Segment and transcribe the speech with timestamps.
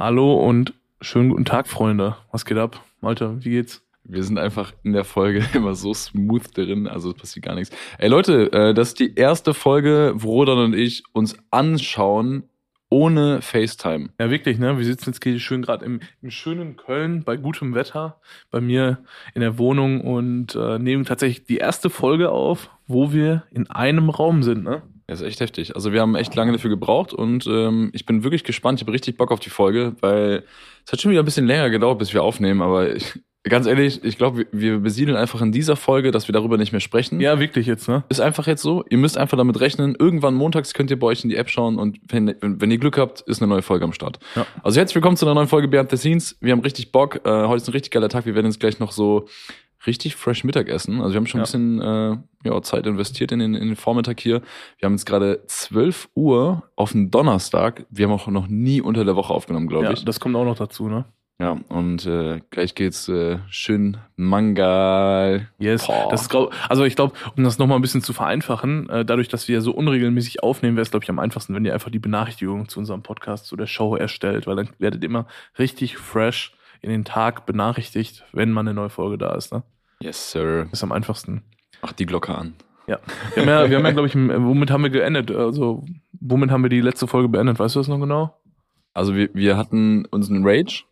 [0.00, 0.72] Hallo und
[1.02, 2.16] schönen guten Tag, Freunde.
[2.32, 2.82] Was geht ab?
[3.02, 3.84] Malte, wie geht's?
[4.02, 7.76] Wir sind einfach in der Folge immer so smooth drin, also es passiert gar nichts.
[7.98, 12.44] Ey Leute, äh, das ist die erste Folge, wo Rodan und ich uns anschauen
[12.88, 14.08] ohne FaceTime.
[14.18, 14.78] Ja, wirklich, ne?
[14.78, 19.04] Wir sitzen jetzt hier schön gerade im, im schönen Köln bei gutem Wetter bei mir
[19.34, 24.08] in der Wohnung und äh, nehmen tatsächlich die erste Folge auf, wo wir in einem
[24.08, 24.80] Raum sind, ne?
[25.10, 25.74] Das ist echt heftig.
[25.74, 28.78] Also wir haben echt lange dafür gebraucht und ähm, ich bin wirklich gespannt.
[28.78, 30.44] Ich habe richtig Bock auf die Folge, weil
[30.86, 34.04] es hat schon wieder ein bisschen länger gedauert, bis wir aufnehmen, aber ich, ganz ehrlich,
[34.04, 37.18] ich glaube, wir besiedeln einfach in dieser Folge, dass wir darüber nicht mehr sprechen.
[37.18, 38.04] Ja, wirklich jetzt, ne?
[38.08, 38.84] Ist einfach jetzt so.
[38.88, 39.96] Ihr müsst einfach damit rechnen.
[39.98, 42.96] Irgendwann montags könnt ihr bei euch in die App schauen und wenn, wenn ihr Glück
[42.96, 44.20] habt, ist eine neue Folge am Start.
[44.36, 44.46] Ja.
[44.62, 46.36] Also herzlich willkommen zu einer neuen Folge Behind the Scenes.
[46.40, 47.22] Wir haben richtig Bock.
[47.24, 48.26] Äh, heute ist ein richtig geiler Tag.
[48.26, 49.26] Wir werden jetzt gleich noch so
[49.86, 51.00] richtig fresh Mittagessen.
[51.00, 51.44] Also wir haben schon ja.
[51.44, 54.42] ein bisschen äh, ja, Zeit investiert in den, in den Vormittag hier.
[54.78, 57.86] Wir haben jetzt gerade 12 Uhr auf den Donnerstag.
[57.90, 60.04] Wir haben auch noch nie unter der Woche aufgenommen, glaube ja, ich.
[60.04, 61.04] Das kommt auch noch dazu, ne?
[61.40, 65.48] Ja, und äh, gleich geht's äh, schön Mangal.
[65.58, 65.88] Yes.
[66.10, 66.36] Das ist,
[66.68, 69.72] also ich glaube, um das nochmal ein bisschen zu vereinfachen, äh, dadurch, dass wir so
[69.72, 73.02] unregelmäßig aufnehmen, wäre es, glaube ich, am einfachsten, wenn ihr einfach die Benachrichtigung zu unserem
[73.02, 75.26] Podcast, zu der Show erstellt, weil dann werdet ihr immer
[75.58, 76.52] richtig fresh
[76.82, 79.52] in den Tag benachrichtigt, wenn mal eine neue Folge da ist.
[79.52, 79.62] Ne?
[80.00, 80.66] Yes, sir.
[80.72, 81.42] Ist am einfachsten.
[81.82, 82.54] Mach die Glocke an.
[82.86, 82.98] Ja.
[83.34, 85.30] Wir haben ja, wir haben ja glaube ich, womit haben wir geendet?
[85.30, 85.84] Also,
[86.20, 87.58] womit haben wir die letzte Folge beendet?
[87.58, 88.36] Weißt du das noch genau?
[88.94, 90.84] Also, wir, wir hatten unseren Rage,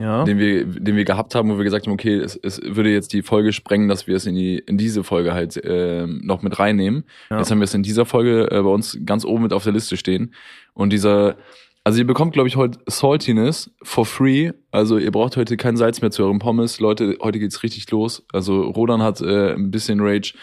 [0.00, 0.24] ja.
[0.24, 3.12] den, wir, den wir gehabt haben, wo wir gesagt haben, okay, es, es würde jetzt
[3.12, 6.58] die Folge sprengen, dass wir es in, die, in diese Folge halt äh, noch mit
[6.58, 7.04] reinnehmen.
[7.30, 7.38] Ja.
[7.38, 9.72] Jetzt haben wir es in dieser Folge äh, bei uns ganz oben mit auf der
[9.72, 10.34] Liste stehen.
[10.74, 11.36] Und dieser
[11.84, 14.52] also ihr bekommt, glaube ich, heute Saltiness for free.
[14.70, 16.78] Also ihr braucht heute kein Salz mehr zu eurem Pommes.
[16.78, 18.24] Leute, heute geht's richtig los.
[18.32, 20.34] Also Rodan hat äh, ein bisschen Rage.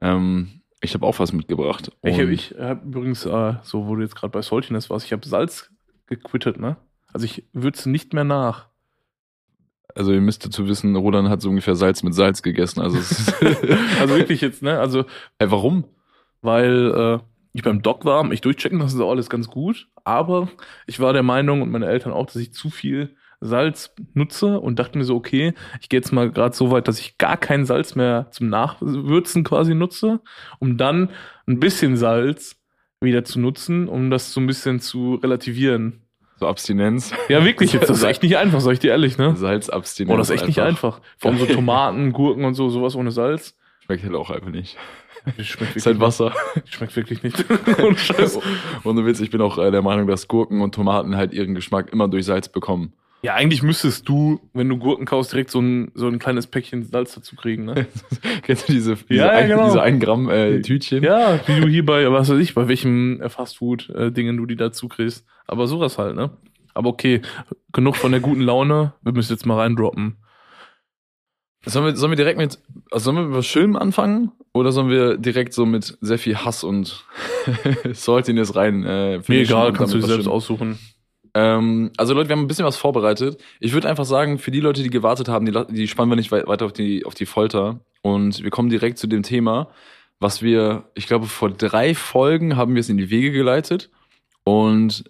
[0.00, 1.90] Ähm, ich habe auch was mitgebracht.
[2.02, 5.12] Ich habe ich hab übrigens, äh, so wo du jetzt gerade bei Saltiness warst, ich
[5.12, 5.70] habe Salz
[6.06, 6.76] gequittet, ne?
[7.12, 8.68] Also ich würze nicht mehr nach.
[9.94, 12.80] Also ihr müsst dazu wissen, Rodan hat so ungefähr Salz mit Salz gegessen.
[12.80, 12.98] Also,
[14.00, 14.78] also wirklich jetzt, ne?
[14.78, 15.04] Also
[15.38, 15.84] hey, warum?
[16.40, 17.18] Weil äh,
[17.52, 19.88] ich beim Doc war, ich durchchecken, das ist auch alles ganz gut.
[20.04, 20.48] Aber
[20.86, 24.78] ich war der Meinung und meine Eltern auch, dass ich zu viel Salz nutze und
[24.78, 27.64] dachte mir so, okay, ich gehe jetzt mal gerade so weit, dass ich gar kein
[27.64, 30.20] Salz mehr zum Nachwürzen quasi nutze,
[30.58, 31.10] um dann
[31.46, 32.56] ein bisschen Salz
[33.00, 36.02] wieder zu nutzen, um das so ein bisschen zu relativieren.
[36.40, 37.12] So Abstinenz.
[37.28, 39.34] Ja, wirklich, jetzt, das ist echt nicht einfach, sag ich dir ehrlich, ne?
[39.36, 40.14] Salzabstinenz.
[40.14, 41.00] Oh, das ist echt nicht einfach.
[41.16, 43.56] Vor allem so Tomaten, Gurken und so, sowas ohne Salz.
[43.84, 44.76] Schmeckt halt auch einfach nicht.
[45.40, 46.32] Schmeckt ist halt Wasser.
[46.54, 46.74] Nicht.
[46.74, 47.44] Schmeckt wirklich nicht.
[47.78, 48.38] Und Scheiß.
[48.84, 51.92] Ohne Witz, ich bin auch äh, der Meinung, dass Gurken und Tomaten halt ihren Geschmack
[51.92, 52.92] immer durch Salz bekommen.
[53.22, 56.84] Ja, eigentlich müsstest du, wenn du Gurken kaufst, direkt so ein, so ein kleines Päckchen
[56.84, 57.86] Salz dazu kriegen, ne?
[58.42, 59.64] Kennst du diese, diese, ja, ein, genau.
[59.64, 61.02] diese 1 Gramm äh, Tütchen?
[61.02, 64.86] Ja, wie du hier bei, was weiß ich, bei welchen äh, Fastfood-Dingen du die dazu
[64.86, 65.26] kriegst.
[65.48, 66.30] Aber sowas halt, ne?
[66.74, 67.22] Aber okay,
[67.72, 68.92] genug von der guten Laune.
[69.02, 70.16] Wir müssen jetzt mal reindroppen.
[71.66, 72.58] Sollen wir, sollen wir direkt mit,
[72.90, 74.32] also sollen wir mit was Schönem anfangen?
[74.54, 77.04] Oder sollen wir direkt so mit sehr viel Hass und
[77.92, 78.84] Saltiness rein?
[78.84, 80.78] Äh, Mir egal, kannst du dir selbst aussuchen.
[81.34, 83.40] Ähm, also Leute, wir haben ein bisschen was vorbereitet.
[83.60, 86.32] Ich würde einfach sagen, für die Leute, die gewartet haben, die, die spannen wir nicht
[86.32, 87.80] weiter auf die, auf die Folter.
[88.02, 89.68] Und wir kommen direkt zu dem Thema,
[90.20, 93.90] was wir, ich glaube, vor drei Folgen haben wir es in die Wege geleitet.
[94.44, 95.04] Und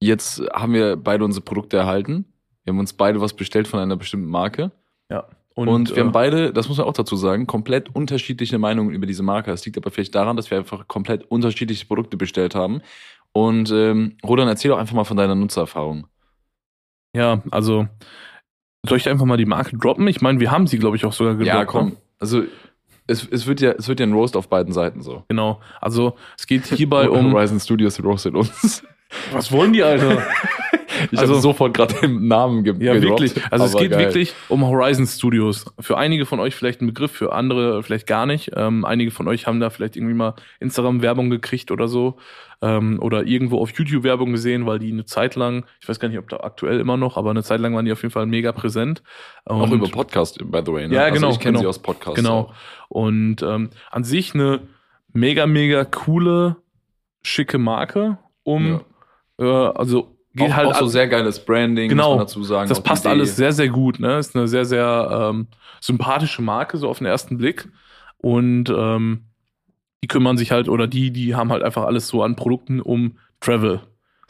[0.00, 2.24] jetzt haben wir beide unsere Produkte erhalten.
[2.64, 4.72] Wir haben uns beide was bestellt von einer bestimmten Marke.
[5.10, 5.26] Ja.
[5.54, 8.94] Und, und wir äh, haben beide, das muss man auch dazu sagen, komplett unterschiedliche Meinungen
[8.94, 9.50] über diese Marke.
[9.50, 12.80] Es liegt aber vielleicht daran, dass wir einfach komplett unterschiedliche Produkte bestellt haben.
[13.32, 16.06] Und ähm, Rodan, erzähl doch einfach mal von deiner Nutzererfahrung.
[17.14, 17.86] Ja, also
[18.86, 20.06] soll ich einfach mal die Marke droppen?
[20.08, 21.54] Ich meine, wir haben sie, glaube ich, auch sogar gedroppt.
[21.54, 21.88] Ja, komm.
[21.90, 21.96] Ne?
[22.18, 22.42] Also
[23.06, 25.24] es, es, wird ja, es wird ja ein Roast auf beiden Seiten so.
[25.28, 25.60] Genau.
[25.80, 27.32] Also es geht hierbei um.
[27.32, 28.82] Horizon Studios roastet uns.
[29.32, 30.22] Was wollen die, Alter?
[31.10, 33.52] Ich also, habe sofort gerade den Namen ge Ja, gedroppt, wirklich.
[33.52, 34.00] Also es geht geil.
[34.00, 35.64] wirklich um Horizon Studios.
[35.80, 38.52] Für einige von euch vielleicht ein Begriff, für andere vielleicht gar nicht.
[38.54, 42.16] Ähm, einige von euch haben da vielleicht irgendwie mal Instagram-Werbung gekriegt oder so.
[42.60, 46.08] Ähm, oder irgendwo auf YouTube Werbung gesehen, weil die eine Zeit lang, ich weiß gar
[46.08, 48.26] nicht, ob da aktuell immer noch, aber eine Zeit lang waren die auf jeden Fall
[48.26, 49.02] mega präsent.
[49.44, 50.86] Und auch über Podcast, by the way.
[50.86, 50.94] Ne?
[50.94, 51.28] Ja, genau.
[51.28, 51.62] Also ich kenne genau.
[51.62, 52.16] sie aus Podcast.
[52.16, 52.52] Genau.
[52.88, 54.60] Und ähm, an sich eine
[55.12, 56.56] mega, mega coole,
[57.22, 58.80] schicke Marke, um
[59.38, 59.70] ja.
[59.70, 62.68] äh, also Geht auch, halt auch so sehr geiles Branding, genau, muss man dazu sagen.
[62.68, 64.00] Das passt alles sehr, sehr gut.
[64.00, 64.18] Ne?
[64.18, 65.46] Ist eine sehr, sehr ähm,
[65.80, 67.68] sympathische Marke, so auf den ersten Blick.
[68.16, 69.24] Und ähm,
[70.02, 73.18] die kümmern sich halt, oder die, die haben halt einfach alles so an Produkten um
[73.40, 73.80] Travel.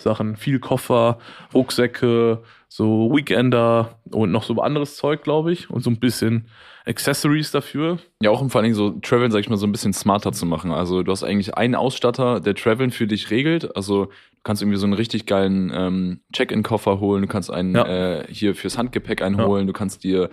[0.03, 1.19] Sachen, viel Koffer,
[1.55, 5.71] Rucksäcke, so Weekender und noch so anderes Zeug, glaube ich.
[5.71, 6.49] Und so ein bisschen
[6.85, 7.99] Accessories dafür.
[8.21, 10.33] Ja, auch um vor allen Dingen so Traveln, sag ich mal, so ein bisschen smarter
[10.33, 10.73] zu machen.
[10.73, 13.77] Also du hast eigentlich einen Ausstatter, der Traveln für dich regelt.
[13.77, 14.09] Also
[14.43, 17.87] kannst irgendwie so einen richtig geilen ähm, Check-in-Koffer holen, du kannst einen Ja.
[17.87, 20.31] äh, hier fürs Handgepäck einholen, du kannst dir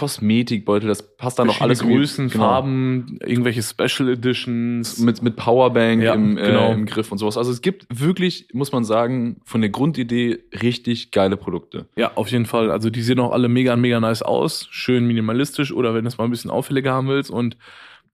[0.00, 2.42] Kosmetikbeutel, das passt dann noch alles Größen, genau.
[2.42, 4.96] Farben, irgendwelche Special Editions.
[4.98, 6.72] mit, mit Powerbank Ja, im, äh, genau.
[6.72, 7.36] im Griff und sowas.
[7.36, 11.84] Also es gibt wirklich, muss man sagen, von der Grundidee richtig geile Produkte.
[11.96, 12.70] Ja, auf jeden Fall.
[12.70, 14.68] Also die sehen auch alle mega, mega nice aus.
[14.70, 17.30] Schön minimalistisch oder wenn du es mal ein bisschen auffälliger haben willst.
[17.30, 17.58] Und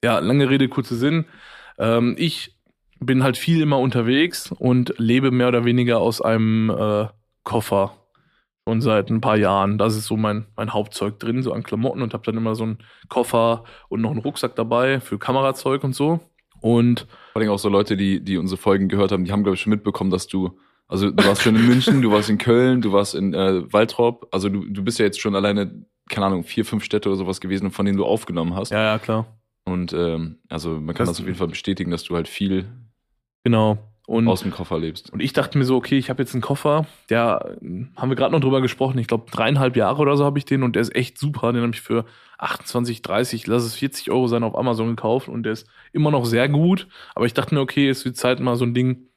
[0.02, 1.26] ja, lange Rede, kurzer Sinn.
[1.78, 2.56] Ähm, ich
[2.98, 7.06] bin halt viel immer unterwegs und lebe mehr oder weniger aus einem äh,
[7.44, 7.92] Koffer.
[8.68, 9.78] Schon seit ein paar Jahren.
[9.78, 12.64] Das ist so mein, mein Hauptzeug drin, so an Klamotten und habe dann immer so
[12.64, 12.78] einen
[13.08, 16.18] Koffer und noch einen Rucksack dabei für Kamerazeug und so.
[16.60, 19.54] Und Vor allem auch so Leute, die, die unsere Folgen gehört haben, die haben, glaube
[19.54, 20.58] ich, schon mitbekommen, dass du,
[20.88, 24.26] also du warst schon in München, du warst in Köln, du warst in äh, Waldrop,
[24.32, 27.40] also du, du bist ja jetzt schon alleine, keine Ahnung, vier, fünf Städte oder sowas
[27.40, 28.70] gewesen, von denen du aufgenommen hast.
[28.72, 29.26] ja, ja, klar.
[29.64, 32.66] Und ähm, also man kann Das- das auf jeden Fall bestätigen, dass du halt viel
[33.44, 33.78] Genau.
[34.06, 35.12] Und aus dem Koffer lebst.
[35.12, 37.56] Und ich dachte mir so, okay, ich habe jetzt einen Koffer, der
[37.96, 40.62] haben wir gerade noch drüber gesprochen, ich glaube dreieinhalb Jahre oder so habe ich den
[40.62, 41.52] und der ist echt super.
[41.52, 42.04] Den habe ich für
[42.38, 46.24] 28, 30, lass es 40 Euro sein, auf Amazon gekauft und der ist immer noch
[46.24, 46.86] sehr gut.
[47.16, 49.08] Aber ich dachte mir, okay, es wird Zeit mal so ein Ding,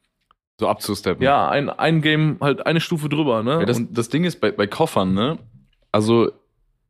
[0.59, 1.23] So abzusteppen.
[1.23, 3.59] ja, ein, ein Game halt eine Stufe drüber, ne?
[3.59, 5.37] Ja, das, das Ding ist bei, bei Koffern, ne?
[5.91, 6.31] Also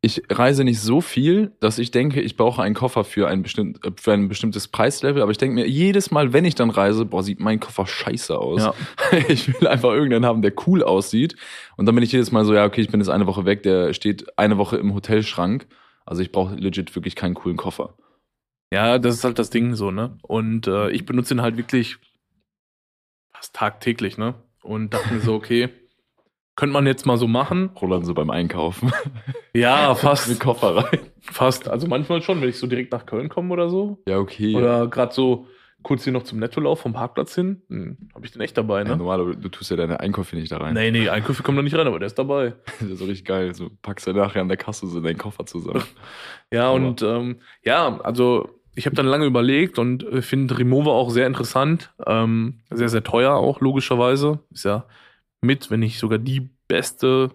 [0.02, 3.86] ich reise nicht so viel, dass ich denke, ich brauche einen Koffer für ein, bestimmt,
[3.86, 7.06] äh, für ein bestimmtes Preislevel, aber ich denke mir jedes Mal, wenn ich dann reise,
[7.06, 8.62] boah, sieht mein Koffer scheiße aus.
[8.62, 8.74] ja,
[9.28, 11.36] Ich will einfach irgendeinen haben, der cool aussieht.
[11.76, 13.64] Und dann bin ich jedes Mal so, ja, okay, ich bin jetzt eine Woche weg,
[13.64, 15.68] der steht eine Woche im Hotelschrank.
[16.06, 17.96] Also ich brauche legit wirklich keinen coolen Koffer.
[18.74, 20.18] ja, das ist halt das Ding so, ne?
[20.22, 21.98] Und äh, ich benutze ihn halt wirklich
[23.34, 24.36] fast tagtäglich, ne?
[24.64, 25.70] Und dachte mir so, okay,
[26.60, 27.70] könnte man jetzt mal so machen.
[27.82, 28.92] Roland so beim Einkaufen.
[29.54, 30.30] Ja, fast.
[30.30, 31.00] Mit Koffer rein.
[31.22, 31.68] Fast.
[31.68, 33.98] Also manchmal schon, wenn ich so direkt nach Köln komme oder so.
[34.08, 34.56] Ja, okay.
[34.56, 35.48] Oder gerade so
[35.82, 37.64] kurz hier noch zum Nettolauf vom Parkplatz hin.
[37.70, 38.98] Hm, Habe ich den echt dabei, ja, ne?
[38.98, 40.76] normal, aber du tust ja deine Einkäufe nicht da rein.
[40.76, 42.54] nee, nee, Einkäufe kommen da nicht rein, aber der ist dabei.
[42.80, 43.56] Das ist so richtig geil.
[43.56, 45.84] So packst du nachher an der Kasse so deinen Koffer zusammen.
[46.54, 50.92] Ja, Aber- und ähm, ja, also ich habe dann lange überlegt und äh, finde Remover
[50.92, 51.92] auch sehr interessant.
[52.06, 54.40] Ähm, sehr, sehr teuer auch, logischerweise.
[54.52, 54.86] Ist ja
[55.42, 57.32] mit, wenn nicht sogar die beste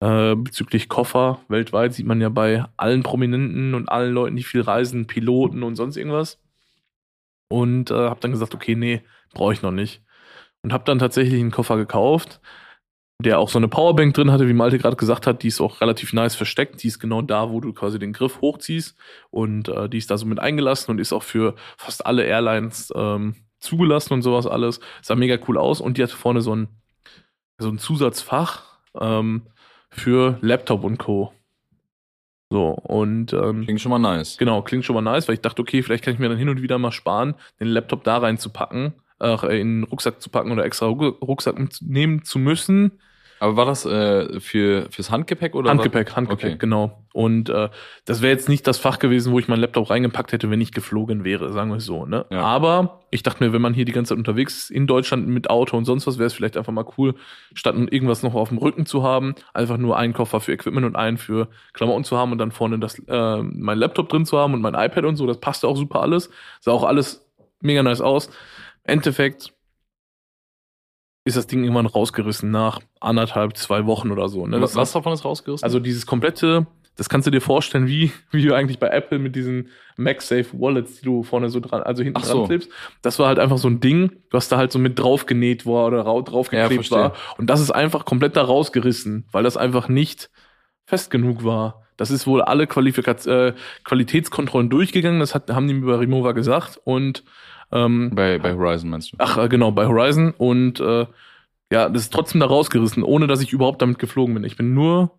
[0.00, 1.94] äh, bezüglich Koffer weltweit.
[1.94, 5.96] Sieht man ja bei allen Prominenten und allen Leuten, die viel reisen, Piloten und sonst
[5.96, 6.40] irgendwas.
[7.48, 9.02] Und äh, habe dann gesagt, okay, nee,
[9.32, 10.02] brauche ich noch nicht.
[10.62, 12.40] Und habe dann tatsächlich einen Koffer gekauft,
[13.22, 15.80] der auch so eine Powerbank drin hatte, wie Malte gerade gesagt hat, die ist auch
[15.80, 16.82] relativ nice versteckt.
[16.82, 18.96] Die ist genau da, wo du quasi den Griff hochziehst
[19.30, 22.92] und äh, die ist da so mit eingelassen und ist auch für fast alle Airlines
[22.94, 24.80] ähm, zugelassen und sowas alles.
[25.02, 26.68] Sah mega cool aus und die hat vorne so ein,
[27.58, 28.62] so ein Zusatzfach
[29.00, 29.42] ähm,
[29.90, 31.32] für Laptop und Co.
[32.50, 34.36] So, und ähm, Klingt schon mal nice.
[34.38, 36.48] Genau, klingt schon mal nice, weil ich dachte, okay, vielleicht kann ich mir dann hin
[36.48, 40.64] und wieder mal sparen, den Laptop da reinzupacken, äh, in den Rucksack zu packen oder
[40.64, 43.00] extra Ruck- Rucksack nehmen zu müssen.
[43.38, 45.70] Aber war das äh, für fürs Handgepäck oder?
[45.70, 46.56] Handgepäck, Handgepäck, Okay.
[46.58, 47.02] genau.
[47.12, 47.68] Und äh,
[48.04, 50.72] das wäre jetzt nicht das Fach gewesen, wo ich meinen Laptop reingepackt hätte, wenn ich
[50.72, 52.06] geflogen wäre, sagen wir es so.
[52.06, 52.26] Ne?
[52.30, 52.42] Ja.
[52.42, 55.48] Aber ich dachte mir, wenn man hier die ganze Zeit unterwegs ist, in Deutschland mit
[55.50, 57.14] Auto und sonst was, wäre es vielleicht einfach mal cool,
[57.54, 60.96] statt irgendwas noch auf dem Rücken zu haben, einfach nur einen Koffer für Equipment und
[60.96, 64.52] einen für Klamotten zu haben und dann vorne das, äh, mein Laptop drin zu haben
[64.54, 65.26] und mein iPad und so.
[65.26, 66.30] Das passte auch super alles.
[66.60, 67.26] Sah auch alles
[67.60, 68.30] mega nice aus.
[68.84, 69.52] Endeffekt
[71.26, 74.46] ist das Ding irgendwann rausgerissen nach anderthalb, zwei Wochen oder so.
[74.46, 74.60] Ne?
[74.62, 75.64] Was, was davon ist rausgerissen?
[75.64, 76.66] Also dieses komplette,
[76.96, 81.00] das kannst du dir vorstellen, wie, wie du eigentlich bei Apple mit diesen MagSafe Wallets,
[81.00, 82.38] die du vorne so dran, also hinten Ach so.
[82.38, 82.70] dran klebst.
[83.02, 85.86] Das war halt einfach so ein Ding, was da halt so mit drauf genäht war
[85.88, 87.12] oder rau- drauf Ja, war.
[87.38, 90.30] Und das ist einfach komplett da rausgerissen, weil das einfach nicht
[90.86, 91.82] fest genug war.
[91.96, 93.54] Das ist wohl alle Qualifikat äh,
[93.84, 96.78] Qualitätskontrollen durchgegangen, das hat, haben die mir bei Remover gesagt.
[96.84, 97.24] Und
[97.72, 99.16] ähm, bei, bei Horizon meinst du?
[99.18, 100.32] Ach, äh, genau, bei Horizon.
[100.36, 101.06] Und äh,
[101.72, 104.44] ja, das ist trotzdem da rausgerissen, ohne dass ich überhaupt damit geflogen bin.
[104.44, 105.10] Ich bin nur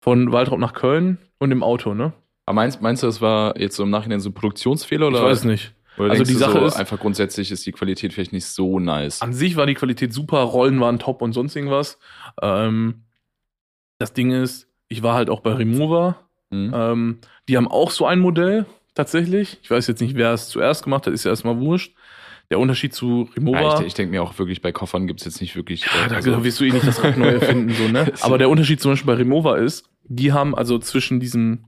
[0.00, 2.12] von Waltrop nach Köln und im Auto, ne?
[2.46, 5.18] Aber meinst, meinst du, das war jetzt so im Nachhinein so ein Produktionsfehler oder?
[5.18, 5.74] Ich weiß nicht.
[5.98, 9.22] Oder Also die Sache so, ist- einfach grundsätzlich ist die Qualität vielleicht nicht so nice.
[9.22, 11.98] An sich war die Qualität super, Rollen waren top und sonst irgendwas.
[12.40, 13.04] Ähm,
[13.98, 16.16] das Ding ist, ich war halt auch bei Remover.
[16.50, 16.72] Hm?
[16.74, 19.58] Ähm, die haben auch so ein Modell, tatsächlich.
[19.62, 21.94] Ich weiß jetzt nicht, wer es zuerst gemacht hat, ist ja erstmal wurscht.
[22.50, 23.60] Der Unterschied zu Remover.
[23.60, 25.86] Ja, ich ich denke mir auch wirklich, bei Koffern gibt's jetzt nicht wirklich.
[25.86, 28.12] Ja, äh, da also- wirst du eh nicht das Rad neu erfinden, so, ne?
[28.20, 31.64] Aber der Unterschied zum Beispiel bei Remover ist, die haben also zwischen diesem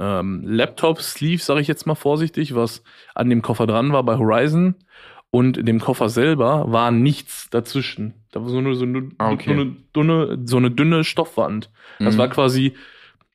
[0.00, 2.82] ähm, Laptop-Sleeve, sage ich jetzt mal vorsichtig, was
[3.14, 4.74] an dem Koffer dran war bei Horizon
[5.30, 8.14] und in dem Koffer selber war nichts dazwischen.
[8.32, 9.44] Da war so eine, so eine, Ah, okay.
[9.46, 11.70] so eine, dünne, so eine dünne Stoffwand.
[11.98, 12.18] Das Mhm.
[12.18, 12.74] war quasi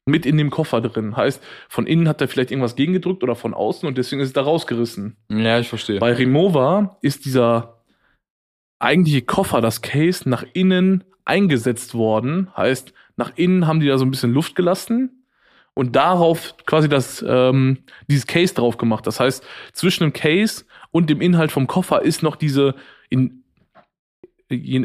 [0.06, 1.16] mit in dem Koffer drin.
[1.16, 4.34] Heißt, von innen hat er vielleicht irgendwas gegengedrückt oder von außen und deswegen ist es
[4.34, 5.18] da rausgerissen.
[5.30, 6.00] Ja, ich verstehe.
[6.00, 7.84] Bei Remover ist dieser
[8.80, 12.50] eigentliche Koffer, das Case, nach innen eingesetzt worden.
[12.56, 15.26] Heißt, nach innen haben die da so ein bisschen Luft gelassen
[15.74, 17.80] und darauf quasi das, ähm,
[18.10, 19.08] dieses Case drauf gemacht.
[19.08, 22.76] Das heißt, zwischen dem Case und dem Inhalt vom Koffer ist noch diese,
[23.10, 23.43] in,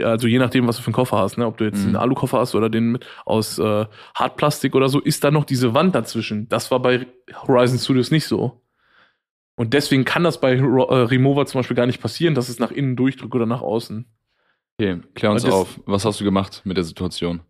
[0.03, 1.47] also je nachdem, was du für einen Koffer hast, ne?
[1.47, 1.89] ob du jetzt mhm.
[1.89, 5.75] einen Alukoffer hast oder den mit, aus äh, Hartplastik oder so, ist da noch diese
[5.75, 6.49] Wand dazwischen.
[6.49, 7.07] Das war bei
[7.47, 8.61] Horizon Studios nicht so.
[9.57, 12.71] Und deswegen kann das bei äh, Remover zum Beispiel gar nicht passieren, dass es nach
[12.71, 14.07] innen durchdrückt oder nach außen.
[14.79, 15.81] Okay, klär uns auf.
[15.87, 17.41] Was hast du gemacht mit der Situation?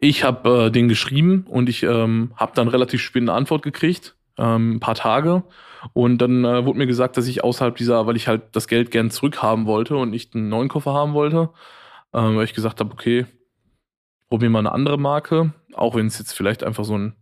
[0.00, 4.16] Ich habe äh, den geschrieben und ich ähm, habe dann relativ spät eine Antwort gekriegt,
[4.36, 5.44] ähm, ein paar Tage.
[5.92, 8.90] Und dann äh, wurde mir gesagt, dass ich außerhalb dieser, weil ich halt das Geld
[8.90, 11.50] gern zurückhaben wollte und nicht einen neuen Koffer haben wollte,
[12.12, 13.26] ähm, weil ich gesagt habe, okay,
[14.28, 17.16] probier mal eine andere Marke, auch wenn es jetzt vielleicht einfach so ein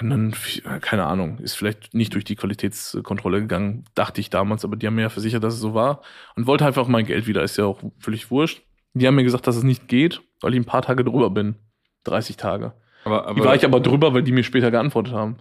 [0.00, 0.34] dann,
[0.80, 4.94] keine Ahnung, ist vielleicht nicht durch die Qualitätskontrolle gegangen, dachte ich damals, aber die haben
[4.94, 6.02] mir ja versichert, dass es so war
[6.36, 8.62] und wollte einfach mein Geld wieder, ist ja auch völlig wurscht.
[8.94, 11.56] Die haben mir gesagt, dass es nicht geht, weil ich ein paar Tage drüber bin.
[12.04, 12.72] 30 Tage.
[13.04, 15.38] Aber, aber, die war ich aber drüber, weil die mir später geantwortet haben.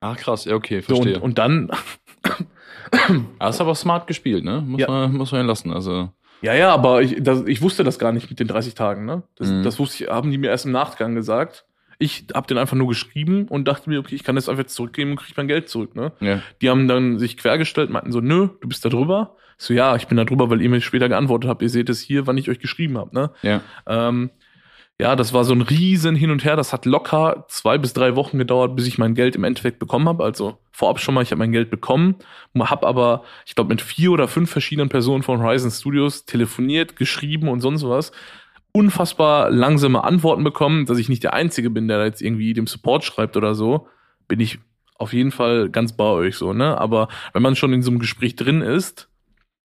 [0.00, 1.14] Ach krass, ja, okay, verstehe.
[1.14, 1.70] So, und, und, dann.
[3.38, 4.62] Hast aber smart gespielt, ne?
[4.62, 4.88] Muss, ja.
[4.88, 5.72] man, muss man ja lassen.
[5.72, 6.10] Also.
[6.42, 9.22] Ja, ja, aber ich, das, ich wusste das gar nicht mit den 30 Tagen, ne?
[9.36, 9.62] Das, mhm.
[9.62, 11.66] das wusste ich, haben die mir erst im Nachgang gesagt.
[11.98, 14.74] Ich habe den einfach nur geschrieben und dachte mir, okay, ich kann das einfach jetzt
[14.74, 15.94] zurückgeben und kriege mein Geld zurück.
[15.94, 16.12] Ne?
[16.20, 16.40] Ja.
[16.62, 19.36] Die haben dann sich quergestellt, meinten so, nö, du bist da drüber.
[19.58, 21.60] so, ja, ich bin da drüber, weil ihr mir später geantwortet habt.
[21.60, 23.14] Ihr seht es hier, wann ich euch geschrieben habe.
[23.14, 23.30] Ne?
[23.42, 23.60] Ja.
[23.86, 24.30] Ähm,
[25.00, 26.56] ja, das war so ein riesen Hin und Her.
[26.56, 30.06] Das hat locker zwei bis drei Wochen gedauert, bis ich mein Geld im Endeffekt bekommen
[30.08, 30.22] habe.
[30.22, 32.16] Also vorab schon mal, ich habe mein Geld bekommen,
[32.58, 37.48] habe aber, ich glaube, mit vier oder fünf verschiedenen Personen von Horizon Studios telefoniert, geschrieben
[37.48, 38.12] und sonst was
[38.72, 42.66] unfassbar langsame Antworten bekommen, dass ich nicht der Einzige bin, der da jetzt irgendwie dem
[42.66, 43.88] Support schreibt oder so,
[44.28, 44.58] bin ich
[44.96, 46.78] auf jeden Fall ganz bei euch so, ne?
[46.78, 49.09] Aber wenn man schon in so einem Gespräch drin ist,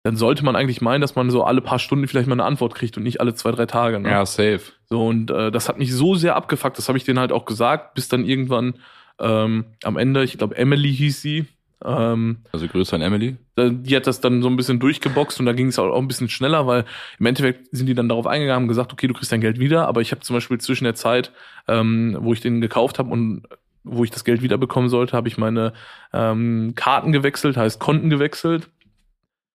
[0.06, 2.76] dann sollte man eigentlich meinen, dass man so alle paar Stunden vielleicht mal eine Antwort
[2.76, 4.00] kriegt und nicht alle zwei, drei Tage.
[4.00, 4.12] Ne?
[4.12, 4.62] Ja, safe.
[4.88, 7.46] So, und äh, das hat mich so sehr abgefuckt, das habe ich denen halt auch
[7.46, 8.76] gesagt, bis dann irgendwann
[9.18, 11.46] ähm, am Ende, ich glaube, Emily hieß sie,
[11.84, 13.38] ähm, also größer an Emily?
[13.58, 16.30] Die hat das dann so ein bisschen durchgeboxt und da ging es auch ein bisschen
[16.30, 16.86] schneller, weil
[17.18, 19.88] im Endeffekt sind die dann darauf eingegangen und gesagt, okay, du kriegst dein Geld wieder,
[19.88, 21.32] aber ich habe zum Beispiel zwischen der Zeit,
[21.68, 23.48] ähm, wo ich den gekauft habe und
[23.84, 25.74] wo ich das Geld wiederbekommen sollte, habe ich meine
[26.14, 28.70] ähm, Karten gewechselt, heißt Konten gewechselt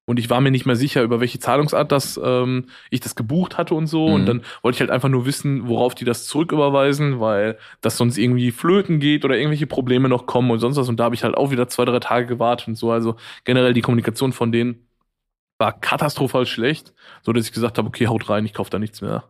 [0.06, 3.58] und ich war mir nicht mehr sicher, über welche Zahlungsart das ähm, ich das gebucht
[3.58, 4.08] hatte und so.
[4.08, 4.14] Mhm.
[4.14, 8.18] Und dann wollte ich halt einfach nur wissen, worauf die das zurücküberweisen, weil das sonst
[8.18, 10.88] irgendwie flöten geht oder irgendwelche Probleme noch kommen und sonst was.
[10.88, 12.90] Und da habe ich halt auch wieder zwei, drei Tage gewartet und so.
[12.90, 14.86] Also generell die Kommunikation von denen
[15.58, 16.92] war katastrophal schlecht,
[17.22, 19.24] so dass ich gesagt habe, okay, haut rein, ich kaufe da nichts mehr.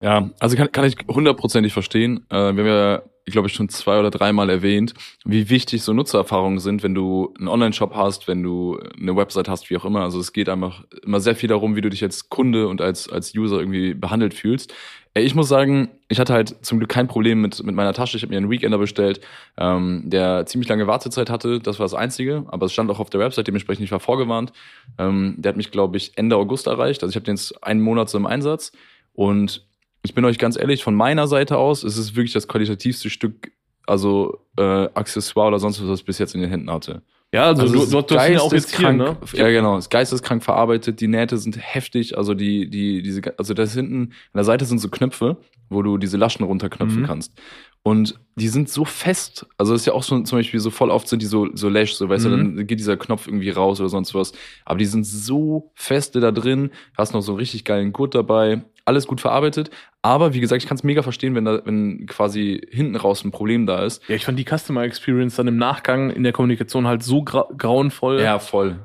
[0.00, 2.24] Ja, also kann, kann ich hundertprozentig verstehen.
[2.30, 5.92] Äh, wir haben ja ich glaube ich, schon zwei oder dreimal erwähnt, wie wichtig so
[5.92, 10.00] Nutzererfahrungen sind, wenn du einen Online-Shop hast, wenn du eine Website hast, wie auch immer.
[10.00, 13.08] Also es geht einfach immer sehr viel darum, wie du dich als Kunde und als,
[13.08, 14.74] als User irgendwie behandelt fühlst.
[15.14, 18.16] Ich muss sagen, ich hatte halt zum Glück kein Problem mit, mit meiner Tasche.
[18.16, 19.20] Ich habe mir einen Weekender bestellt,
[19.58, 21.60] ähm, der ziemlich lange Wartezeit hatte.
[21.60, 22.44] Das war das Einzige.
[22.48, 24.52] Aber es stand auch auf der Website, dementsprechend ich war vorgewarnt.
[24.96, 27.02] Ähm, der hat mich, glaube ich, Ende August erreicht.
[27.02, 28.72] Also ich habe den jetzt einen Monat so im Einsatz.
[29.12, 29.67] Und
[30.02, 33.52] ich bin euch ganz ehrlich, von meiner Seite aus ist es wirklich das qualitativste Stück,
[33.86, 37.02] also äh, Accessoire oder sonst was, was ich bis jetzt in den Händen hatte.
[37.32, 39.16] Ja, also, also du, du hast ja auch jetzt hier, ne?
[39.34, 39.76] Ja, genau.
[39.76, 41.00] Das geisteskrank verarbeitet.
[41.00, 42.16] Die Nähte sind heftig.
[42.16, 45.36] Also die, die, diese, also das hinten an der Seite sind so Knöpfe,
[45.68, 47.06] wo du diese Laschen runterknöpfen mhm.
[47.06, 47.38] kannst.
[47.82, 49.46] Und die sind so fest.
[49.58, 51.68] Also das ist ja auch so zum Beispiel so voll oft sind die so, so
[51.68, 52.30] lash, so weißt mhm.
[52.30, 54.32] du, dann geht dieser Knopf irgendwie raus oder sonst was.
[54.64, 56.70] Aber die sind so feste da drin.
[56.96, 59.70] Hast noch so einen richtig geilen Gurt dabei alles gut verarbeitet.
[60.02, 63.30] Aber wie gesagt, ich kann es mega verstehen, wenn da, wenn quasi hinten raus ein
[63.30, 64.08] Problem da ist.
[64.08, 67.46] Ja, ich fand die Customer Experience dann im Nachgang in der Kommunikation halt so gra
[67.56, 68.20] grauenvoll.
[68.20, 68.78] Ja, voll.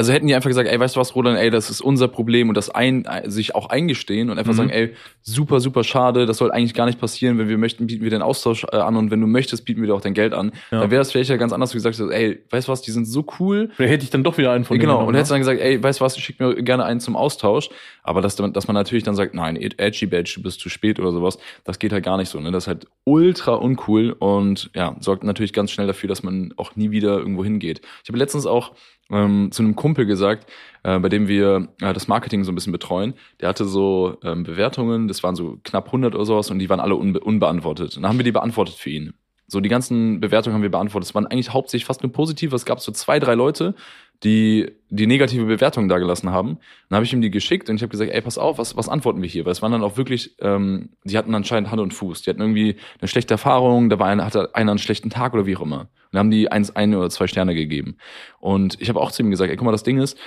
[0.00, 2.48] Also hätten die einfach gesagt, ey, weißt du was, Roland, ey, das ist unser Problem
[2.48, 4.56] und das ein, sich auch eingestehen und einfach mhm.
[4.56, 8.02] sagen, ey, super, super schade, das soll eigentlich gar nicht passieren, wenn wir möchten, bieten
[8.02, 10.32] wir den Austausch äh, an und wenn du möchtest, bieten wir dir auch dein Geld
[10.32, 10.52] an.
[10.70, 10.80] Ja.
[10.80, 13.04] Dann wäre das vielleicht ja ganz anders, wie gesagt, ey, weißt du was, die sind
[13.04, 13.68] so cool.
[13.78, 14.88] Oder hätte ich dann doch wieder einen von denen.
[14.88, 15.34] Genau, und hättest ne?
[15.34, 17.68] dann gesagt, ey, weißt du was, schick mir gerne einen zum Austausch.
[18.02, 21.12] Aber dass, dass man natürlich dann sagt, nein, edgy badge, du bist zu spät oder
[21.12, 22.40] sowas, das geht halt gar nicht so.
[22.40, 22.52] Ne?
[22.52, 26.74] Das ist halt ultra uncool und ja, sorgt natürlich ganz schnell dafür, dass man auch
[26.74, 27.82] nie wieder irgendwo hingeht.
[28.02, 28.72] Ich habe letztens auch
[29.10, 30.50] ähm, zu einem Kumpel gesagt,
[30.82, 33.14] äh, bei dem wir äh, das Marketing so ein bisschen betreuen.
[33.40, 36.80] Der hatte so ähm, Bewertungen, das waren so knapp 100 oder sowas und die waren
[36.80, 37.96] alle unbe unbeantwortet.
[37.96, 39.14] Und dann haben wir die beantwortet für ihn.
[39.46, 41.08] So, die ganzen Bewertungen haben wir beantwortet.
[41.08, 42.52] Es waren eigentlich hauptsächlich fast nur positiv.
[42.52, 43.74] Es gab so zwei, drei Leute,
[44.22, 46.58] die die negative Bewertung da gelassen haben.
[46.88, 48.88] Dann habe ich ihm die geschickt und ich habe gesagt, ey, pass auf, was, was
[48.88, 49.44] antworten wir hier?
[49.44, 52.22] Weil es waren dann auch wirklich, ähm, die hatten anscheinend Hand und Fuß.
[52.22, 55.46] Die hatten irgendwie eine schlechte Erfahrung, da war einer, hatte einer einen schlechten Tag oder
[55.46, 55.88] wie auch immer.
[56.12, 57.96] Und haben die eins, ein oder zwei Sterne gegeben.
[58.40, 60.18] Und ich habe auch zu ihm gesagt, ey, guck mal, das Ding ist,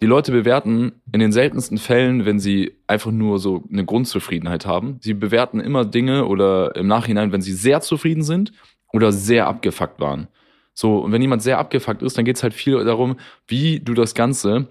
[0.00, 4.98] die Leute bewerten in den seltensten Fällen, wenn sie einfach nur so eine Grundzufriedenheit haben.
[5.00, 8.52] Sie bewerten immer Dinge oder im Nachhinein, wenn sie sehr zufrieden sind
[8.92, 10.28] oder sehr abgefuckt waren.
[10.80, 13.16] So, und wenn jemand sehr abgefuckt ist, dann geht's halt viel darum,
[13.48, 14.68] wie du das Ganze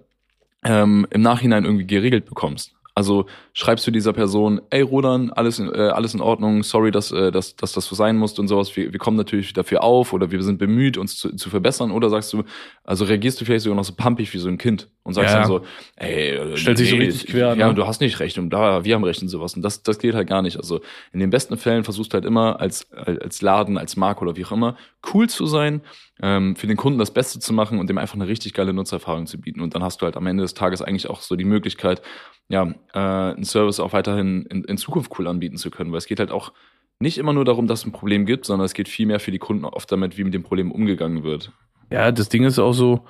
[0.64, 2.77] ähm, im Nachhinein irgendwie geregelt bekommst.
[2.98, 7.12] Also schreibst du dieser Person, ey Rodan, alles in, äh, alles in Ordnung, sorry, dass,
[7.12, 8.76] äh, dass, dass das so sein musste und sowas.
[8.76, 11.92] Wir, wir kommen natürlich dafür auf oder wir sind bemüht, uns zu, zu verbessern.
[11.92, 12.44] Oder sagst du,
[12.84, 15.42] also reagierst du vielleicht sogar noch so pumpig wie so ein Kind und sagst Ja.
[15.42, 15.62] dann so,
[15.96, 17.76] ey, äh, Stellt sich so richtig quer, Ja, ne?
[17.76, 19.54] du hast nicht recht und da, wir haben recht und sowas.
[19.54, 20.58] Und das, das geht halt gar nicht.
[20.58, 20.82] Also
[21.14, 24.46] in den besten Fällen versuchst du halt immer als, als Laden, als Marke oder wie
[24.46, 24.76] auch immer,
[25.14, 25.82] cool zu sein,
[26.22, 29.28] ähm, für den Kunden das Beste zu machen und dem einfach eine richtig geile Nutzererfahrung
[29.28, 29.62] zu bieten.
[29.62, 32.02] Und dann hast du halt am Ende des Tages eigentlich auch so die Möglichkeit,
[32.50, 35.92] ja, äh, einen Service auch weiterhin in, in Zukunft cool anbieten zu können.
[35.92, 36.54] Weil es geht halt auch
[37.00, 39.40] nicht immer nur darum, dass es ein Problem gibt, sondern es geht vielmehr für die
[39.40, 41.52] Kunden oft damit, wie mit dem Problem umgegangen wird.
[41.92, 43.06] Ja, das Ding ist auch so,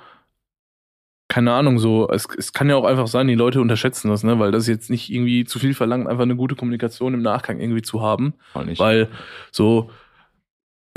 [1.28, 4.38] keine Ahnung, so, es, es kann ja auch einfach sein, die Leute unterschätzen das, ne,
[4.38, 7.82] weil das jetzt nicht irgendwie zu viel verlangt, einfach eine gute Kommunikation im Nachgang irgendwie
[7.82, 8.34] zu haben,
[8.78, 9.08] weil
[9.50, 9.90] so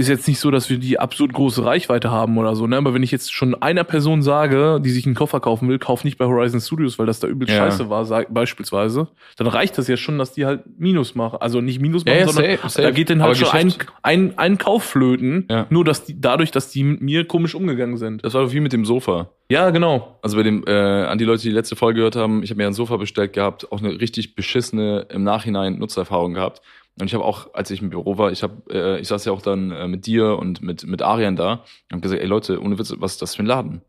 [0.01, 2.93] ist jetzt nicht so, dass wir die absolut große Reichweite haben oder so, ne, aber
[2.93, 6.17] wenn ich jetzt schon einer Person sage, die sich einen Koffer kaufen will, kauf nicht
[6.17, 7.55] bei Horizon Studios, weil das da übel Ja.
[7.57, 11.61] scheiße war, sag, beispielsweise, dann reicht das ja schon, dass die halt Minus machen, also
[11.61, 12.81] nicht Minus machen, Ja, ja, sondern safe, safe.
[12.81, 15.67] da geht dann Aber halt schon ein, Geschäft- ein, ein Kauf flöten, Ja.
[15.69, 18.23] nur dass die, dadurch, dass die mit mir komisch umgegangen sind.
[18.25, 19.29] das war doch wie mit dem Sofa.
[19.49, 20.17] Ja, genau.
[20.21, 22.57] Also bei dem, äh, an die Leute, die die letzte Folge gehört haben, ich habe
[22.61, 26.61] mir ein Sofa bestellt gehabt, auch eine richtig beschissene im Nachhinein Nutzererfahrung gehabt.
[26.99, 29.31] Und ich habe auch, als ich im Büro war, ich habe, äh, ich saß ja
[29.31, 32.61] auch dann äh, mit dir und mit mit Arian da und habe gesagt, ey Leute,
[32.61, 33.81] ohne Witz, was ist das für ein Laden?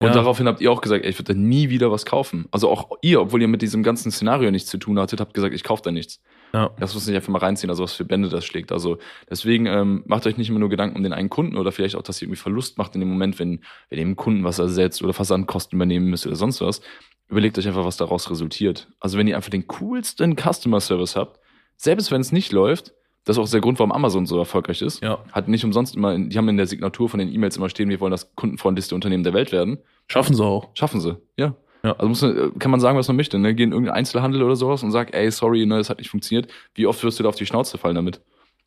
[0.00, 0.14] Und Ja.
[0.14, 2.46] daraufhin habt ihr auch gesagt, ey, ich würde da nie wieder was kaufen.
[2.52, 5.54] Also auch ihr, obwohl ihr mit diesem ganzen Szenario nichts zu tun hattet, habt gesagt,
[5.54, 6.20] ich kaufe da nichts.
[6.54, 6.70] Ja.
[6.78, 8.70] Das muss nicht einfach mal reinziehen, also was für Bände das schlägt.
[8.70, 11.96] Also deswegen ähm, macht euch nicht immer nur Gedanken um den einen Kunden oder vielleicht
[11.96, 14.58] auch, dass ihr irgendwie Verlust macht in dem Moment, wenn, wenn ihr dem Kunden was
[14.60, 16.80] ersetzt oder Versandkosten übernehmen müsst oder sonst was.
[17.28, 18.86] Überlegt euch einfach, was daraus resultiert.
[19.00, 21.40] Also wenn ihr einfach den coolsten Customer Service habt,
[21.78, 22.92] selbst wenn es nicht läuft,
[23.24, 25.02] das ist auch der Grund, warum Amazon so erfolgreich ist.
[25.02, 25.18] Ja.
[25.32, 28.00] Hat nicht umsonst immer, die haben in der Signatur von den E-Mails immer stehen, wir
[28.00, 29.78] wollen das kundenfreundlichste Unternehmen der Welt werden.
[30.08, 30.68] Schaffen sie auch.
[30.74, 31.54] Schaffen sie, ja.
[31.84, 31.92] Ja.
[31.96, 32.20] Also muss,
[32.58, 33.38] kann man sagen, was man möchte.
[33.38, 33.54] Ne?
[33.54, 36.50] Geh in irgendeinen Einzelhandel oder sowas und sag, ey, sorry, ne, das hat nicht funktioniert.
[36.74, 38.20] Wie oft wirst du da auf die Schnauze fallen damit?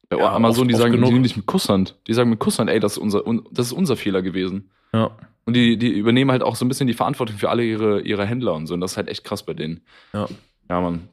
[0.07, 1.97] Bei Ja, Amazon, oft- die sagen, die nehmen dich mit Kusshand.
[2.07, 4.69] Die sagen mit Kusshand, ey, das ist unser, un, das ist unser Fehler gewesen.
[4.93, 5.11] Ja.
[5.45, 8.25] Und die, die übernehmen halt auch so ein bisschen die Verantwortung für alle ihre, ihre
[8.25, 8.75] Händler und so.
[8.75, 9.81] Und das ist halt echt krass bei denen.
[10.13, 10.27] Ja.
[10.69, 11.09] Ja, Mann.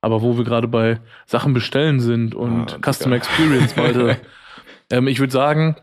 [0.00, 3.16] Aber wo wir gerade bei Sachen bestellen sind und Ah, Customer.
[3.16, 4.16] Experience, Malte,
[4.90, 5.76] ähm, ich würde sagen,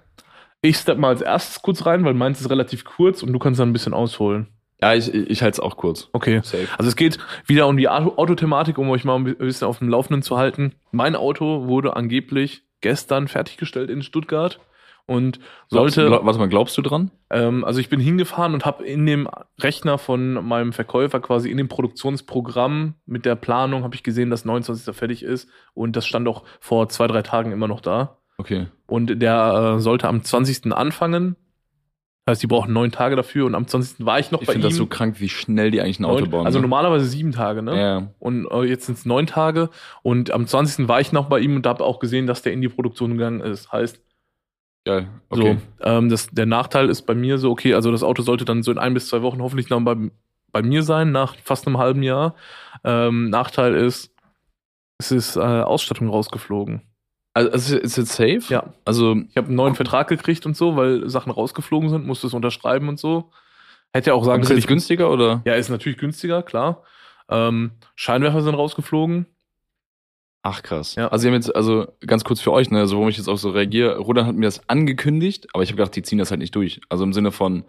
[0.61, 3.59] ich step mal als erstes kurz rein, weil meins ist relativ kurz und du kannst
[3.59, 4.47] dann ein bisschen ausholen.
[4.81, 6.07] Ja, ich, ich, halte es auch kurz.
[6.13, 6.39] Okay.
[6.43, 6.67] Safe.
[6.77, 9.89] Also es geht wieder um die Auto- Autothematik, um euch mal ein bisschen auf dem
[9.89, 10.73] Laufenden zu halten.
[10.91, 14.59] Mein Auto wurde angeblich gestern fertiggestellt in Stuttgart
[15.07, 15.39] und
[15.69, 17.09] Glaubst, sollte, glaub, warte mal, glaubst du dran?
[17.31, 19.27] ähm, also ich bin hingefahren und habe in dem
[19.59, 24.45] Rechner von meinem Verkäufer quasi in dem Produktionsprogramm mit der Planung habe ich gesehen, dass
[24.45, 24.95] 29.
[24.95, 28.17] fertig ist und das stand auch vor zwei, drei Tagen immer noch da.
[28.37, 28.67] Okay.
[28.85, 30.71] Und der äh, sollte am 20.
[30.73, 31.35] anfangen.
[32.29, 34.05] Heißt, die brauchen neun Tage dafür und am 20.
[34.05, 34.55] war ich noch Ich bei ihm.
[34.55, 36.45] finde das so krank, wie schnell die eigentlich ein Auto bauen.
[36.45, 36.63] also ne?
[36.63, 37.79] normalerweise sieben Tage, ne?
[37.79, 38.07] Ja.
[38.19, 39.69] Und äh, jetzt sind es neun Tage.
[40.03, 40.89] Und am 20.
[40.89, 43.39] war ich noch bei ihm und habe auch gesehen, dass der in die Produktion gegangen
[43.39, 43.71] ist.
[43.71, 44.01] Heißt,
[44.87, 45.09] Geil.
[45.27, 45.57] Okay.
[45.79, 48.63] so, ähm, das, der Nachteil ist bei mir so, okay, also das Auto sollte dann
[48.63, 49.97] so in ein bis zwei Wochen hoffentlich noch bei,
[50.53, 52.35] bei mir sein, nach fast einem halben Jahr.
[52.85, 54.15] Ähm, Nachteil ist,
[54.97, 56.83] es ist äh, Ausstattung rausgeflogen.
[57.33, 58.43] Also ist es ist jetzt safe?
[58.47, 58.73] Ja.
[58.85, 62.33] Also Ich habe einen neuen Vertrag gekriegt und so, weil Sachen rausgeflogen sind, musste es
[62.33, 63.29] unterschreiben und so.
[63.93, 65.41] Hätte ja auch sagen ist können, es jetzt günstiger oder?
[65.43, 66.83] ja, ist natürlich günstiger, klar.
[67.29, 69.25] Ähm, Scheinwerfer sind rausgeflogen.
[70.43, 70.95] Ach krass.
[70.95, 71.09] Ja.
[71.09, 73.37] Also sie haben jetzt, also ganz kurz für euch, ne, also warum ich jetzt auch
[73.37, 76.39] so reagiere, Rodan hat mir das angekündigt, aber ich habe gedacht, die ziehen das halt
[76.39, 76.79] nicht durch.
[76.89, 77.65] Also im Sinne von,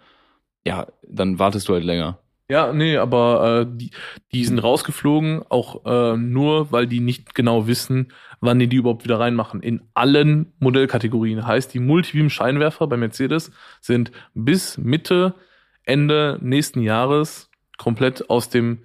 [0.65, 2.19] ja, dann wartest du halt länger.
[2.49, 3.91] Ja, nee, aber äh, die,
[4.31, 9.03] die sind rausgeflogen, auch äh, nur, weil die nicht genau wissen, wann die die überhaupt
[9.03, 9.61] wieder reinmachen.
[9.61, 11.45] In allen Modellkategorien.
[11.45, 13.51] Heißt, die Multibeam-Scheinwerfer bei Mercedes
[13.81, 15.35] sind bis Mitte,
[15.83, 18.79] Ende nächsten Jahres komplett aus dem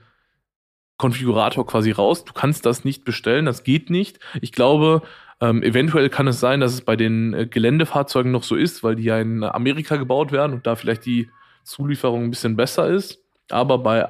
[1.05, 2.25] Konfigurator quasi raus.
[2.25, 4.21] Du kannst das nicht bestellen, das geht nicht.
[4.41, 5.03] Ich glaube,
[5.39, 8.95] ähm, eventuell kann es sein, dass es bei den äh, Geländefahrzeugen noch so ist, weil
[8.97, 11.29] die ja in Amerika gebaut werden und da vielleicht die
[11.63, 13.19] Zulieferung ein bisschen besser ist.
[13.51, 14.09] Aber bei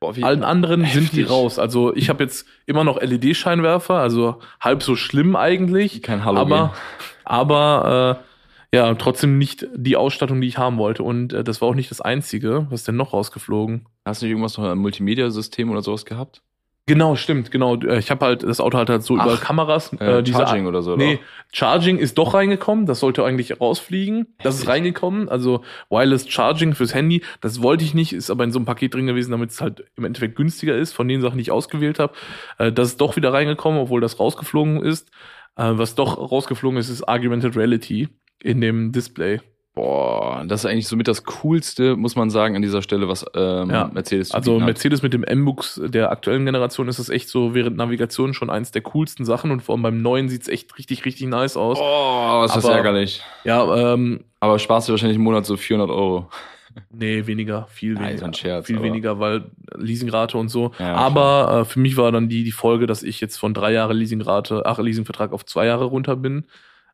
[0.00, 1.30] Boah, allen anderen sind die Heftig.
[1.30, 1.60] raus.
[1.60, 6.02] Also ich habe jetzt immer noch LED-Scheinwerfer, also halb so schlimm eigentlich.
[6.02, 6.52] kein Halogen.
[6.52, 6.74] Aber,
[7.24, 8.31] aber äh,
[8.74, 11.02] ja, trotzdem nicht die Ausstattung, die ich haben wollte.
[11.02, 12.66] Und äh, das war auch nicht das Einzige.
[12.70, 13.86] Was ist denn noch rausgeflogen?
[14.04, 16.42] Hast du nicht irgendwas noch ein Multimedia-System oder sowas gehabt?
[16.86, 17.76] Genau, stimmt, genau.
[17.76, 19.92] Äh, Ich habe halt, das Auto hat halt so Ach, überall Kameras.
[20.00, 21.20] Äh, diese- Charging oder so, Nee, oder?
[21.52, 22.86] Charging ist doch reingekommen.
[22.86, 24.34] Das sollte eigentlich rausfliegen.
[24.42, 25.28] Das ist reingekommen.
[25.28, 27.22] Also Wireless Charging fürs Handy.
[27.40, 28.12] Das wollte ich nicht.
[28.12, 30.92] Ist aber in so einem Paket drin gewesen, damit es halt im Endeffekt günstiger ist
[30.92, 32.14] von den Sachen, die ich ausgewählt habe.
[32.58, 35.08] Äh, Das ist doch wieder reingekommen, obwohl das rausgeflogen ist.
[35.56, 38.08] Äh, Was doch rausgeflogen ist, ist Argumented Reality
[38.42, 39.40] in dem Display.
[39.74, 43.70] Boah, das ist eigentlich somit das Coolste, muss man sagen, an dieser Stelle, was ähm,
[43.70, 43.90] Ja.
[43.90, 44.66] Mercedes zu Also hat.
[44.66, 48.70] Mercedes mit dem M-Books der aktuellen Generation ist es echt so während Navigation schon eins
[48.70, 51.78] der coolsten Sachen und vor allem beim neuen sieht's echt richtig, richtig nice aus.
[51.80, 53.22] Oh, ist das Aber- ärgerlich.
[53.44, 56.28] Ja, ähm, Aber sparst du wahrscheinlich im Monat so 400 Euro.
[56.90, 58.18] nee, weniger, viel Nein, weniger.
[58.18, 60.72] so ein Scherz, viel aber- weniger, weil Leasingrate und so.
[60.78, 63.72] Ja, aber äh, für mich war dann die, die Folge, dass ich jetzt von drei
[63.72, 66.44] Jahre Leasingrate, ach, Leasingvertrag auf zwei Jahre runter bin.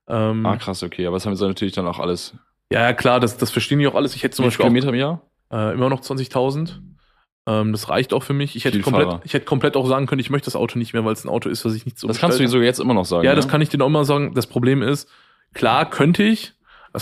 [0.08, 1.06] Ähm, Ah, krass, okay.
[1.06, 2.34] Aber das haben wir natürlich dann auch alles.
[2.70, 4.14] ja, klar, das, das verstehen die auch alles.
[4.14, 5.22] Ich hätte zum Beispiel auch, Kilometer im Jahr?
[5.52, 6.80] äh, immer noch 20.000.
[7.46, 8.56] Ähm, das reicht auch für mich.
[8.56, 9.20] Ich hätte, komplett, Fahrer.
[9.24, 11.28] ich hätte komplett auch sagen können, ich möchte das Auto nicht mehr, weil es ein
[11.30, 13.24] Auto ist, was ich nicht so das kannst du dir sogar jetzt immer noch sagen.
[13.24, 13.36] Ja, ne?
[13.36, 14.34] das kann ich dir auch mal sagen.
[14.34, 15.08] Das Problem ist,
[15.54, 16.52] klar könnte ich.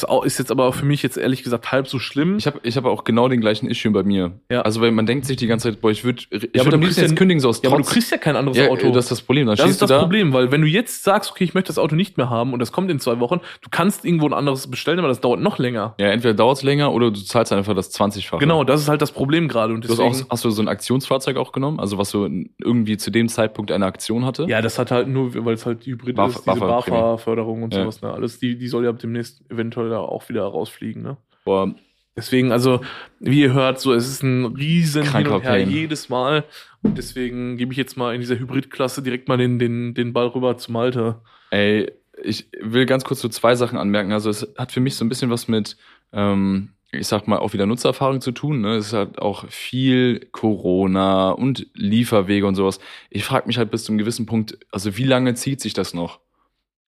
[0.03, 2.37] Das ist jetzt aber auch für mich jetzt ehrlich gesagt halb so schlimm.
[2.39, 4.33] Ich habe ich hab auch genau den gleichen Issue bei mir.
[4.51, 4.63] Ja.
[4.63, 7.01] Also, weil man denkt sich die ganze Zeit, boah, ich würde aber würd am liebsten
[7.01, 8.91] ja- jetzt kündigen, so aus ja, aber du kriegst ja kein anderes ja, Auto.
[8.93, 9.47] das ist das Problem.
[9.47, 9.99] Dann das ist das da.
[10.01, 12.59] Problem, weil wenn du jetzt sagst, okay, ich möchte das Auto nicht mehr haben und
[12.59, 15.59] das kommt in zwei Wochen, du kannst irgendwo ein anderes bestellen, aber das dauert noch
[15.59, 15.95] länger.
[15.99, 18.39] Ja, entweder dauert es länger oder du zahlst einfach das 20-fache.
[18.41, 19.73] Genau, das ist halt das Problem gerade.
[19.75, 21.81] Und Du hast, auch, hast du so ein Aktionsfahrzeug auch genommen?
[21.81, 22.29] Also was so
[22.61, 24.47] irgendwie zu dem Zeitpunkt eine Aktion hatte?
[24.49, 26.61] ja, das hat halt nur, weil es halt Hybrid BAF- ist, diese.
[26.61, 27.83] BAFA-Förderung und Ja.
[27.83, 28.03] sowas.
[28.03, 28.11] Ne?
[28.13, 31.03] Alles, die, die soll ja demnächst eventuell da auch wieder rausfliegen.
[31.03, 31.16] Ne?
[31.44, 31.75] Boah,
[32.16, 32.81] Deswegen, also,
[33.20, 36.44] wie ihr hört, so, es ist ein riesen Hin und Her jedes Mal.
[36.83, 40.29] Und deswegen gebe ich jetzt mal in dieser Hybridklasse direkt mal den, den, den Ball
[40.29, 41.20] rüber zu Malte.
[41.51, 44.12] Ey, ich will ganz kurz so zwei Sachen anmerken.
[44.12, 45.77] Also es hat für mich so ein bisschen was mit,
[46.14, 48.62] ähm, ich sag mal, auch wieder Nutzererfahrung zu tun.
[48.62, 48.77] Ne?
[48.77, 52.81] Es hat auch viel Corona und Lieferwege und sowas.
[53.11, 55.92] Ich frage mich halt bis zu einem gewissen Punkt, also wie lange zieht sich das
[55.92, 56.20] noch?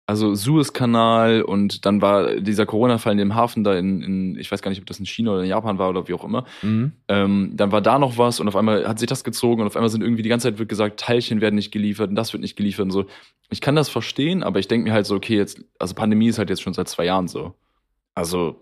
[0.10, 4.62] Also Suezkanal und dann war dieser Corona-Fall in dem Hafen da in, in, ich weiß
[4.62, 6.46] gar nicht, ob das in China oder in Japan war oder wie auch immer.
[7.10, 9.76] Ähm, dann war da noch was und auf einmal hat sich das gezogen und auf
[9.76, 12.40] einmal sind irgendwie die ganze Zeit wird gesagt, Teilchen werden nicht geliefert und das wird
[12.42, 13.06] nicht geliefert und so.
[13.50, 16.40] Ich kann das verstehen, aber ich denke mir halt so, okay, jetzt, also Pandemie ist
[16.40, 17.56] halt jetzt schon seit zwei Jahren so.
[18.16, 18.62] Also,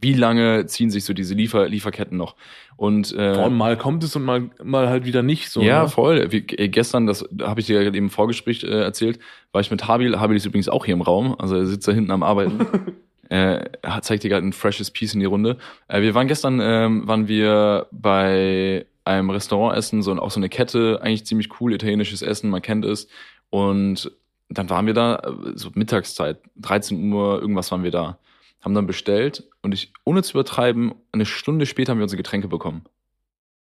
[0.00, 2.36] wie lange ziehen sich so diese Liefer Lieferketten noch?
[2.76, 5.60] Und äh, Vor allem mal kommt es und mal, mal halt wieder nicht so.
[5.60, 5.88] ja, ne?
[5.88, 6.30] voll.
[6.30, 9.18] Wie, äh, gestern, das habe ich dir gerade eben im Vorgespräch äh, erzählt,
[9.50, 10.20] war ich mit Habil.
[10.20, 12.66] Habil ist übrigens auch hier im Raum, also er sitzt da hinten am Arbeiten.
[13.30, 13.64] äh,
[14.02, 15.56] zeigt dir gerade ein freshes Piece in die Runde.
[15.88, 20.48] Äh, wir waren gestern, ähm, waren wir bei einem Restaurant essen, so auch so eine
[20.48, 23.08] Kette, eigentlich ziemlich cool, italienisches Essen, man kennt es.
[23.50, 24.12] Und
[24.50, 28.18] dann waren wir da, äh, so Mittagszeit, 13 Uhr, irgendwas waren wir da.
[28.68, 32.48] Haben dann bestellt und ich, ohne zu übertreiben, eine Stunde später haben wir unsere Getränke
[32.48, 32.84] bekommen.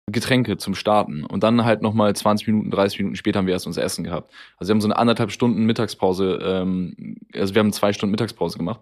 [0.09, 1.25] Getränke zum Starten.
[1.25, 4.31] Und dann halt nochmal 20 Minuten, 30 Minuten später haben wir erst unser Essen gehabt.
[4.55, 8.57] Also wir haben so eine anderthalb Stunden Mittagspause, ähm, also wir haben zwei Stunden Mittagspause
[8.57, 8.79] gemacht.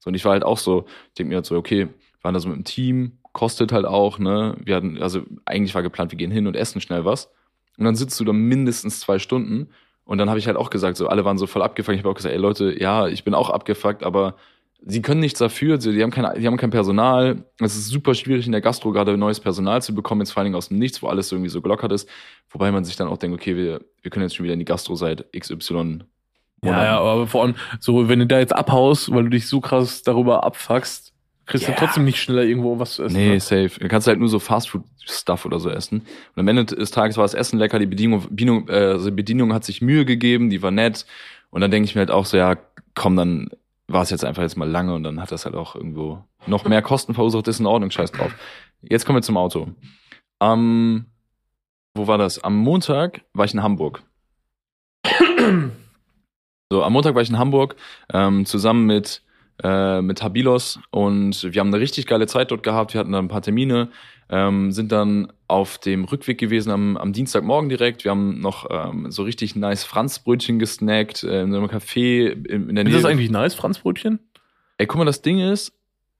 [0.00, 1.88] So, und ich war halt auch so, ich denke mir halt so, okay,
[2.20, 4.54] waren da so mit dem Team, kostet halt auch, ne?
[4.62, 7.30] Wir hatten, also eigentlich war geplant, wir gehen hin und essen schnell was.
[7.78, 9.70] Und dann sitzt du da mindestens zwei Stunden.
[10.04, 11.94] Und dann habe ich halt auch gesagt, so alle waren so voll abgefuckt.
[11.94, 14.34] Ich habe auch gesagt, ey Leute, ja, ich bin auch abgefuckt, aber
[14.86, 17.44] sie können nichts dafür, sie, die haben kein, die haben kein Personal.
[17.60, 20.46] Es ist super schwierig in der Gastro gerade neues Personal zu bekommen, jetzt vor allen
[20.46, 22.08] Dingen aus dem Nichts, wo alles irgendwie so gelockert ist.
[22.50, 24.64] Wobei man sich dann auch denkt, okay, wir, wir können jetzt schon wieder in die
[24.64, 26.00] Gastro seit XY.
[26.62, 29.60] Ja, ja, aber vor allem, so, wenn du da jetzt abhaust, weil du dich so
[29.60, 31.12] krass darüber abfuckst,
[31.46, 31.74] kriegst Ja.
[31.74, 33.16] du trotzdem nicht schneller irgendwo was zu essen.
[33.16, 33.40] Nee, ne?
[33.40, 33.78] safe.
[33.78, 36.00] Du kannst halt nur so Fastfood-Stuff oder so essen.
[36.00, 39.16] Und am Ende des Tages war das Essen lecker, die Bedienung, Bedienung, äh, also die
[39.16, 41.04] Bedienung hat sich Mühe gegeben, die war nett.
[41.50, 42.56] Und dann denke ich mir halt auch so, ja,
[42.94, 43.50] komm, dann
[43.94, 46.64] war es jetzt einfach jetzt mal lange und dann hat das halt auch irgendwo noch
[46.64, 48.34] mehr Kosten verursacht, ist in Ordnung, scheiß drauf.
[48.82, 49.68] Jetzt kommen wir zum Auto.
[50.40, 51.06] Am,
[51.94, 52.42] wo war das?
[52.42, 54.02] Am Montag war ich in Hamburg.
[56.72, 57.76] So, am Montag war ich in Hamburg,
[58.12, 59.22] ähm, zusammen mit,
[59.62, 62.94] äh, mit Habilos und wir haben eine richtig geile Zeit dort gehabt.
[62.94, 63.90] Wir hatten dann ein paar Termine,
[64.30, 68.04] ähm, sind dann auf dem Rückweg gewesen am, am Dienstagmorgen direkt.
[68.04, 72.74] Wir haben noch ähm, so richtig nice Franzbrötchen gesnackt äh, in einem Café in, in
[72.74, 72.94] der Nähe.
[72.96, 74.18] Ist das eigentlich nice, Franzbrötchen?
[74.78, 75.72] Ey, guck mal, das Ding ist,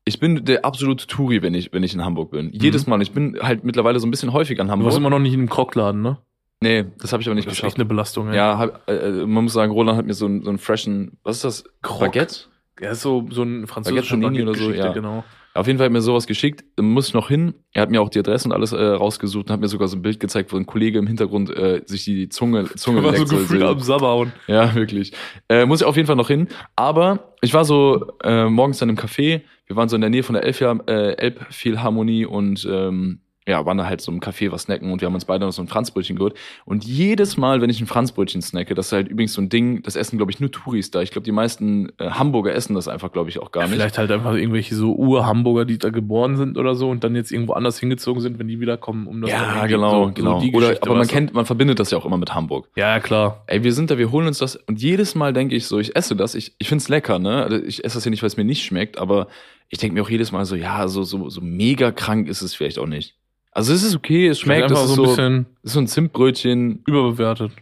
[0.05, 2.51] ich bin der absolute Touri, wenn ich, wenn ich in Hamburg bin.
[2.53, 3.01] Jedes Mal.
[3.03, 4.87] Ich bin halt mittlerweile so ein bisschen häufiger in Du Hamburg.
[4.87, 6.19] warst immer noch nicht in einem Krockladen, ne?
[6.61, 7.77] nee, das habe ich aber nicht Das ist echt geschafft.
[7.79, 8.37] eine Belastung, ey.
[8.37, 11.37] Ja, hab, äh, man muss sagen, Roland hat mir so, einen- so einen freshen, was
[11.37, 11.65] ist das?
[11.83, 12.01] Croc.
[12.01, 12.37] Baguette?
[12.81, 14.93] Ja, ist so, so ein französischer Baguette Panini oder so, ja.
[14.93, 15.25] genau.
[15.57, 17.55] Auf jeden Fall hat mir sowas geschickt, muss ich noch hin.
[17.73, 19.97] Er hat mir auch die Adresse und alles äh, rausgesucht und hat mir sogar so
[19.97, 23.37] ein Bild gezeigt, wo ein Kollege im Hintergrund äh, sich die Zunge, Zunge warst so
[23.37, 24.33] gefühlt am Sabberhauen.
[24.49, 25.13] Ja, wirklich.
[25.49, 26.49] Äh, muss ich auf jeden Fall noch hin.
[26.75, 29.43] Aber ich war so äh, morgens dann im Café.
[29.67, 33.77] Wir waren so in der Nähe von der Elbphil- äh, Elbphilharmonie und ähm, ja, waren
[33.77, 35.69] da halt so im Café was snacken und wir haben uns beide noch so ein
[35.69, 36.35] Franzbrötchen geholt.
[36.65, 39.83] Und jedes Mal, wenn ich ein Franzbrötchen snacke, das ist halt übrigens so ein Ding,
[39.83, 41.03] das essen, glaube ich, nur Touris da.
[41.03, 43.73] Ich glaube, die meisten äh, Hamburger essen das einfach, glaube ich, auch gar nicht.
[43.73, 47.33] Vielleicht halt einfach irgendwelche so Ur-Hamburger, die da geboren sind oder so und dann jetzt
[47.33, 50.41] irgendwo anders hingezogen sind, wenn die wiederkommen, um das ja, genau, so, genau.
[50.41, 52.69] So oder, aber man kennt, man verbindet das ja auch immer mit Hamburg.
[52.77, 53.45] Ja, klar.
[53.47, 55.95] Ey, wir sind da, wir holen uns das und jedes Mal denke ich so, ich
[55.95, 57.43] esse das, ich, ich find's lecker, ne?
[57.43, 59.29] Also ich esse das ja nicht, weil es mir nicht schmeckt, aber
[59.69, 62.55] ich denke mir auch jedes Mal so, ja, so, so, so mega krank ist es
[62.55, 63.17] vielleicht auch nicht.
[63.55, 66.83] Also es ist okay, es schmeckt, das ist so ein bisschen ist so ein Zimtbrötchen,
[66.87, 67.53] überbewertet.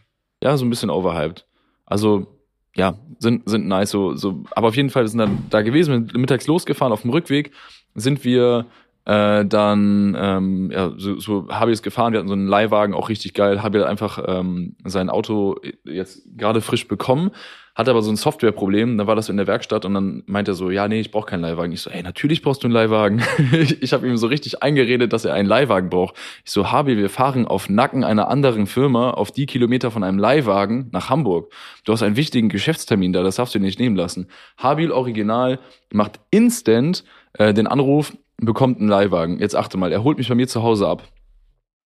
[0.42, 1.46] ja, so ein bisschen overhyped.
[1.84, 2.26] Also,
[2.74, 6.16] ja, sind, sind nice, so, so, aber auf jeden Fall sind dann da gewesen, sind
[6.16, 7.52] mittags losgefahren, auf dem Rückweg
[7.94, 8.64] sind wir
[9.04, 12.94] äh, dann, ähm, ja, so, so habe ich es gefahren, wir hatten so einen Leihwagen,
[12.94, 17.32] auch richtig geil, habe ja einfach ähm, sein Auto jetzt gerade frisch bekommen,
[17.74, 20.54] hatte aber so ein Softwareproblem, dann war das in der Werkstatt und dann meinte er
[20.54, 21.72] so, ja, nee, ich brauche keinen Leihwagen.
[21.72, 23.22] Ich so, ey, natürlich brauchst du einen Leihwagen.
[23.52, 26.16] ich ich habe ihm so richtig eingeredet, dass er einen Leihwagen braucht.
[26.44, 30.18] Ich so, Habi, wir fahren auf Nacken einer anderen Firma auf die Kilometer von einem
[30.18, 31.52] Leihwagen nach Hamburg.
[31.84, 34.28] Du hast einen wichtigen Geschäftstermin da, das darfst du nicht nehmen lassen.
[34.58, 35.58] Habil Original
[35.92, 37.04] macht instant
[37.34, 39.38] äh, den Anruf, bekommt einen Leihwagen.
[39.38, 41.08] Jetzt achte mal, er holt mich bei mir zu Hause ab.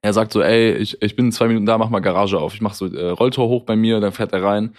[0.02, 2.54] Er sagt so, ey, ich, ich bin in zwei Minuten da, mach mal Garage auf.
[2.54, 4.74] Ich mach so äh, Rolltor hoch bei mir, dann fährt er rein.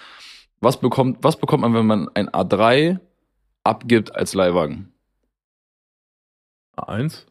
[0.64, 3.00] Was bekommt, was bekommt man, wenn man ein A3
[3.64, 4.94] abgibt als Leihwagen?
[6.76, 7.26] Eins.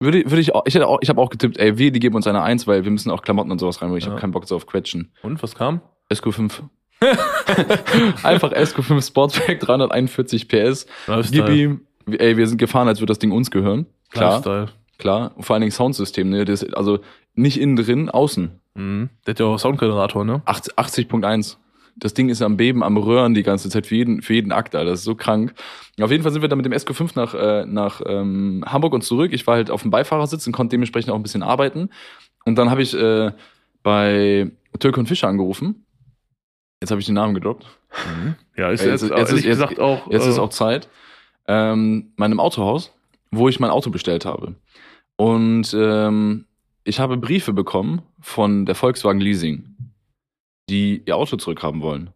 [0.00, 2.16] Würde, würde ich auch, ich hätte auch, ich habe auch getippt, ey, wir, die geben
[2.16, 4.10] uns eine Eins, weil wir müssen auch Klamotten und sowas rein, weil ich Ja.
[4.10, 5.12] habe keinen Bock so auf Quetschen.
[5.22, 5.80] Und was kam?
[6.10, 6.62] SQ5.
[8.22, 10.86] Einfach SQ5 Sportback, 341 PS.
[11.06, 11.54] Gib Lifestyle.
[11.54, 13.86] ihm, ey, wir sind gefahren, als würde das Ding uns gehören.
[14.10, 14.66] Klar, Lifestyle.
[14.98, 15.32] klar.
[15.36, 16.98] Und vor allen Dingen Soundsystem, ne, das, also
[17.34, 18.60] nicht innen drin, außen.
[18.74, 19.10] Mhm.
[19.26, 20.42] Der hat ja auch Soundgenerator, ne?
[20.44, 21.56] 80 80.1.
[21.96, 24.74] Das Ding ist am Beben, am Röhren die ganze Zeit für jeden, für jeden Akt,
[24.74, 24.90] Alter.
[24.90, 25.54] Das ist so krank.
[26.00, 29.02] Auf jeden Fall sind wir dann mit dem SQ5 nach, äh, nach ähm, Hamburg und
[29.02, 29.32] zurück.
[29.32, 31.90] Ich war halt auf dem Beifahrersitz und konnte dementsprechend auch ein bisschen arbeiten.
[32.44, 33.30] Und dann habe ich äh,
[33.82, 35.84] bei Türk und Fischer angerufen.
[36.80, 37.66] Jetzt habe ich den Namen gedroppt.
[38.56, 40.10] Ja, ist Ey, jetzt, jetzt- jetzt ist- jetzt- auch.
[40.10, 40.88] Jetzt ist äh, auch Zeit.
[41.46, 42.92] Ähm, meinem Autohaus,
[43.30, 44.54] wo ich mein Auto bestellt habe.
[45.16, 46.46] Und ähm,
[46.84, 49.71] ich habe Briefe bekommen von der Volkswagen Leasing,
[50.68, 52.10] die ihr Auto zurückhaben wollen.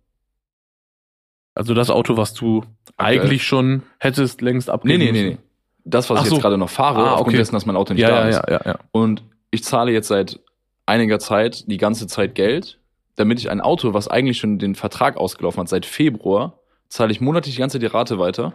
[1.55, 2.65] Also das Auto, was du
[2.97, 3.21] Aktuell.
[3.21, 5.29] eigentlich schon hättest längst Nee, abgeben nee, nee, müssen.
[5.37, 5.39] nee.
[5.85, 6.35] Das, was Ach ich so.
[6.37, 7.37] jetzt gerade noch fahre, Ah, aufgrund okay.
[7.39, 8.37] dessen, dass mein Auto nicht Ja, da ja, ist.
[8.49, 8.79] ja, ja, ja.
[8.93, 10.41] Und ich zahle jetzt seit
[10.85, 12.79] einiger Zeit die ganze Zeit Geld,
[13.15, 17.21] damit ich ein Auto, was eigentlich schon den Vertrag ausgelaufen hat, seit Februar, zahle ich
[17.21, 18.53] monatlich die ganze Zeit die Rate weiter,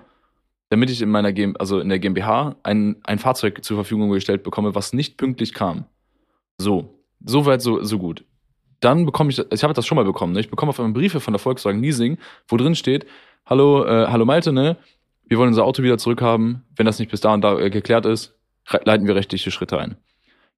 [0.69, 4.43] damit ich in meiner GmbH, also in der GmbH ein, ein Fahrzeug zur Verfügung gestellt
[4.43, 5.85] bekomme, was nicht pünktlich kam.
[6.57, 6.93] So,
[7.25, 8.23] so weit, so, so gut.
[8.81, 10.39] Dann bekomme ich, ich habe das schon mal bekommen, ne?
[10.41, 12.17] ich bekomme auf einmal Briefe von der Volkswagen Leasing,
[12.47, 13.05] wo drin steht,
[13.45, 14.77] hallo, äh, hallo Malte, ne?
[15.23, 16.65] Wir wollen unser Auto wieder zurückhaben.
[16.75, 18.35] Wenn das nicht bis da und da äh, geklärt ist,
[18.83, 19.95] leiten wir rechtliche Schritte ein.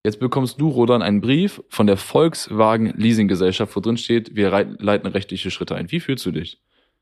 [0.04, 4.50] Jetzt bekommst du, Rodan, einen Brief von der Volkswagen Leasing Gesellschaft, wo drin steht, wir
[4.50, 5.92] leiten rechtliche Schritte ein.
[5.92, 6.60] Wie fühlst du dich?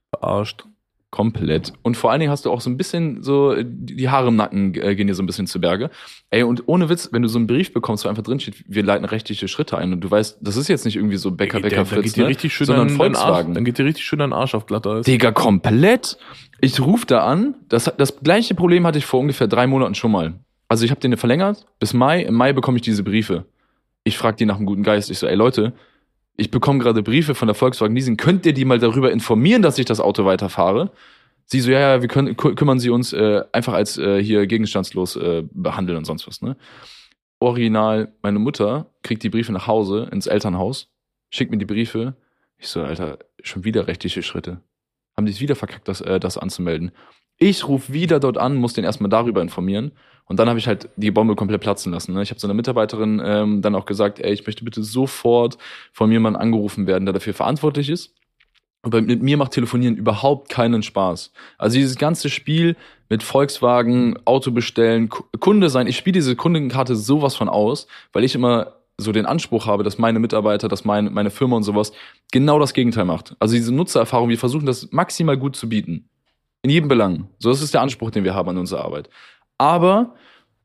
[0.10, 0.66] Verarscht.
[1.12, 1.74] Komplett.
[1.82, 4.74] Und vor allen Dingen hast du auch so ein bisschen so, die Haare im Nacken
[4.76, 5.90] äh, gehen dir so ein bisschen zu Berge.
[6.30, 8.82] Ey, und ohne Witz, wenn du so einen Brief bekommst, wo einfach drin steht, wir
[8.82, 11.86] leiten rechtliche Schritte ein und du weißt, das ist jetzt nicht irgendwie so Bäcker, Bäcker,
[11.86, 12.28] Fritz, ne?
[12.28, 13.54] richtig schön sondern an Volkswagen.
[13.54, 15.06] dann geht dir richtig schön dein Arsch auf Glatteis.
[15.06, 16.18] Digga, komplett.
[16.62, 17.56] Ich rufe da an.
[17.68, 20.36] Das, das gleiche Problem hatte ich vor ungefähr drei Monaten schon mal.
[20.70, 22.22] Also ich habe den verlängert bis Mai.
[22.22, 23.44] Im Mai bekomme ich diese Briefe.
[24.06, 25.12] Ich frage die nach einem guten Geist.
[25.12, 25.74] Ich so, ey Leute,
[26.38, 28.18] ich bekomme gerade Briefe von der Volkswagen Leasing.
[28.18, 30.92] Könnt ihr die mal darüber informieren, dass ich das Auto weiterfahre?
[31.46, 34.48] Sie so, ja, ja, wir können, kü- kümmern Sie uns äh, einfach als äh, hier
[34.48, 36.56] gegenstandslos äh, behandeln und sonst was, ne?
[37.40, 40.90] Original, meine Mutter kriegt die Briefe nach Hause ins Elternhaus,
[41.32, 42.16] schickt mir die Briefe.
[42.58, 44.62] Ich so, Alter, schon wieder rechtliche Schritte.
[45.18, 46.92] Haben die es wieder verkackt, das, äh, das anzumelden.
[47.38, 49.92] Ich rufe wieder dort an, muss den erstmal darüber informieren.
[50.32, 52.14] Und dann habe ich halt die Bombe komplett platzen lassen.
[52.14, 52.24] Ne?
[52.24, 55.58] Ich habe so einer Mitarbeiterin ähm, dann auch gesagt, ey, ich möchte bitte sofort
[55.92, 58.14] von mir jemand angerufen werden, der dafür verantwortlich ist.
[58.82, 61.34] Aber mit mir macht Telefonieren überhaupt keinen Spaß.
[61.58, 62.78] Also dieses ganze Spiel
[63.10, 68.24] mit Volkswagen, Auto bestellen, Ku- Kunde sein, ich spiele diese Kundenkarte sowas von aus, weil
[68.24, 71.92] ich immer so den Anspruch habe, dass meine Mitarbeiter, dass meine, meine Firma und sowas
[72.32, 73.36] genau das Gegenteil macht.
[73.40, 76.08] Also diese Nutzererfahrung, wir versuchen das maximal gut zu bieten.
[76.62, 77.28] In jedem Belang.
[77.38, 79.10] So, das ist der Anspruch, den wir haben an unsere Arbeit.
[79.62, 80.16] Aber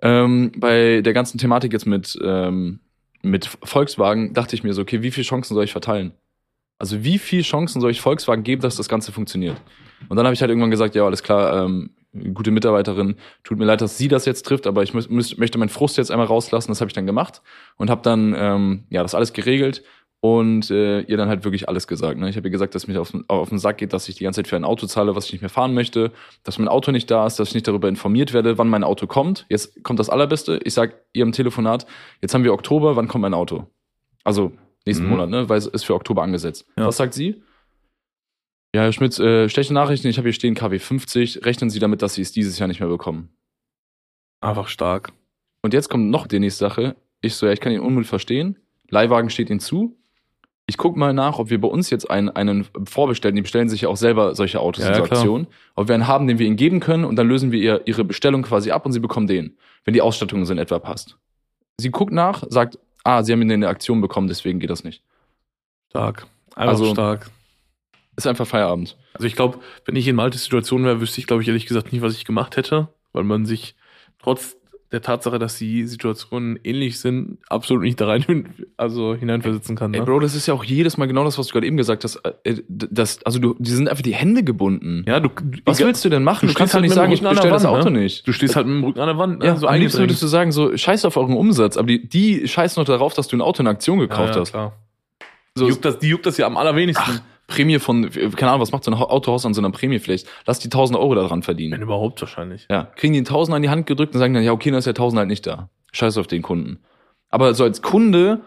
[0.01, 2.81] ähm, bei der ganzen Thematik jetzt mit, ähm,
[3.21, 6.13] mit Volkswagen dachte ich mir so, okay, wie viele Chancen soll ich verteilen?
[6.79, 9.61] Also wie viele Chancen soll ich Volkswagen geben, dass das Ganze funktioniert?
[10.09, 11.91] Und dann habe ich halt irgendwann gesagt, ja, alles klar, ähm,
[12.33, 15.99] gute Mitarbeiterin, tut mir leid, dass sie das jetzt trifft, aber ich möchte meinen Frust
[15.99, 16.71] jetzt einmal rauslassen.
[16.71, 17.43] Das habe ich dann gemacht
[17.77, 19.83] und habe dann ähm, ja das alles geregelt
[20.27, 22.19] und äh, ihr dann halt wirklich alles gesagt.
[22.19, 22.29] Ne?
[22.29, 24.39] Ich habe ihr gesagt, dass mir auf, auf den Sack geht, dass ich die ganze
[24.43, 26.11] Zeit für ein Auto zahle, was ich nicht mehr fahren möchte,
[26.43, 29.07] dass mein Auto nicht da ist, dass ich nicht darüber informiert werde, wann mein Auto
[29.07, 29.47] kommt.
[29.49, 30.59] Jetzt kommt das Allerbeste.
[30.65, 31.87] Ich sag ihr im Telefonat,
[32.23, 33.67] jetzt haben wir Oktober, wann kommt mein Auto?
[34.25, 34.53] Also
[34.85, 35.11] nächsten Mhm.
[35.11, 35.49] Monat, ne?
[35.49, 36.67] Weil es ist für Oktober angesetzt.
[36.77, 36.87] Ja.
[36.87, 37.43] Was sagt sie?
[38.75, 41.45] Ja, Herr Schmitz, äh, schlechte Nachrichten, ich habe hier stehen KW 50.
[41.45, 43.31] Rechnen Sie damit, dass Sie es dieses Jahr nicht mehr bekommen.
[44.41, 45.13] Einfach stark.
[45.63, 46.97] Und jetzt kommt noch die nächste Sache.
[47.21, 48.59] Ich so, ja, ich kann den Unmut verstehen.
[48.89, 49.97] Leihwagen steht Ihnen zu.
[50.69, 53.37] Ich guck mal nach, ob wir bei uns jetzt einen, einen vorbestellen.
[53.37, 55.19] Die bestellen sich ja auch selber solche Autos Ja, in so ja, klar.
[55.21, 55.47] Aktion.
[55.77, 58.03] Ob wir einen haben, den wir ihnen geben können und dann lösen wir ihr, ihre
[58.05, 61.17] Bestellung quasi ab und sie bekommen den, wenn die Ausstattung so in etwa passt.
[61.79, 64.83] Sie guckt nach, sagt, ah, sie haben ihn in der Aktion bekommen, deswegen geht das
[64.83, 65.03] nicht.
[65.91, 66.27] Stark.
[66.57, 67.31] Einfach Also- stark.
[68.17, 68.97] Ist einfach Feierabend.
[69.13, 71.93] Also ich glaube, wenn ich in Maltes Situation wäre, wüsste ich, glaube ich, ehrlich gesagt
[71.93, 73.77] nicht, was ich gemacht hätte, weil man sich
[74.19, 74.57] trotz
[74.93, 79.93] der Tatsache, dass die Situationen ähnlich sind, absolut nicht da rein also hineinversetzen kann.
[79.95, 80.07] Ey, Ne?
[80.07, 82.21] Bro, das ist ja auch jedes Mal genau das, was du gerade eben gesagt hast.
[82.45, 85.05] Äh, Das, also du, die sind einfach die Hände gebunden.
[85.09, 85.29] Ja, du,
[85.65, 86.47] Was willst du denn machen?
[86.47, 88.01] Du Du, kannst halt nicht sagen, ich Rücken an der bestell das Auto ne?
[88.03, 88.27] nicht.
[88.27, 89.43] Du stehst halt mit dem Rücken an der Wand.
[89.43, 89.59] Ja, ne?
[89.59, 92.81] so am liebsten würdest du sagen, so scheiß auf euren Umsatz, aber die, die scheißen
[92.81, 94.51] noch darauf, dass du ein Auto in Aktion gekauft ja, ja, hast.
[94.53, 94.77] Klar.
[95.57, 97.05] So, Die, juckt das, die juckt das ja am allerwenigsten.
[97.17, 100.27] Ach, Prämie von, keine Ahnung, was macht so ein Autohaus an so einer Prämie vielleicht?
[100.47, 101.81] Lass die 1000 Euro daran Wenn verdienen.
[101.81, 102.67] überhaupt wahrscheinlich.
[102.71, 104.79] Ja, kriegen die einen Tausender an die Hand gedrückt und sagen dann, ja, okay, dann
[104.79, 105.71] ist der Tausender halt nicht da.
[105.93, 106.81] Scheiß auf den Kunden.
[107.31, 108.41] Aber so als Kunde,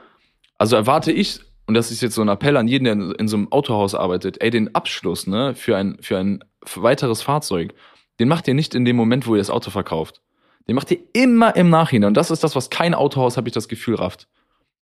[0.57, 3.27] also erwarte ich, und das ist jetzt so ein Appell an jeden, der in, in
[3.27, 6.43] so einem Autohaus arbeitet, ey, den Abschluss, ne, für ein, für ein
[6.75, 7.73] weiteres Fahrzeug,
[8.19, 10.21] den macht ihr nicht in dem Moment, wo ihr das Auto verkauft.
[10.67, 12.09] Den macht ihr immer im Nachhinein.
[12.09, 14.27] Und das ist das, was kein Autohaus, habe ich das Gefühl, rafft.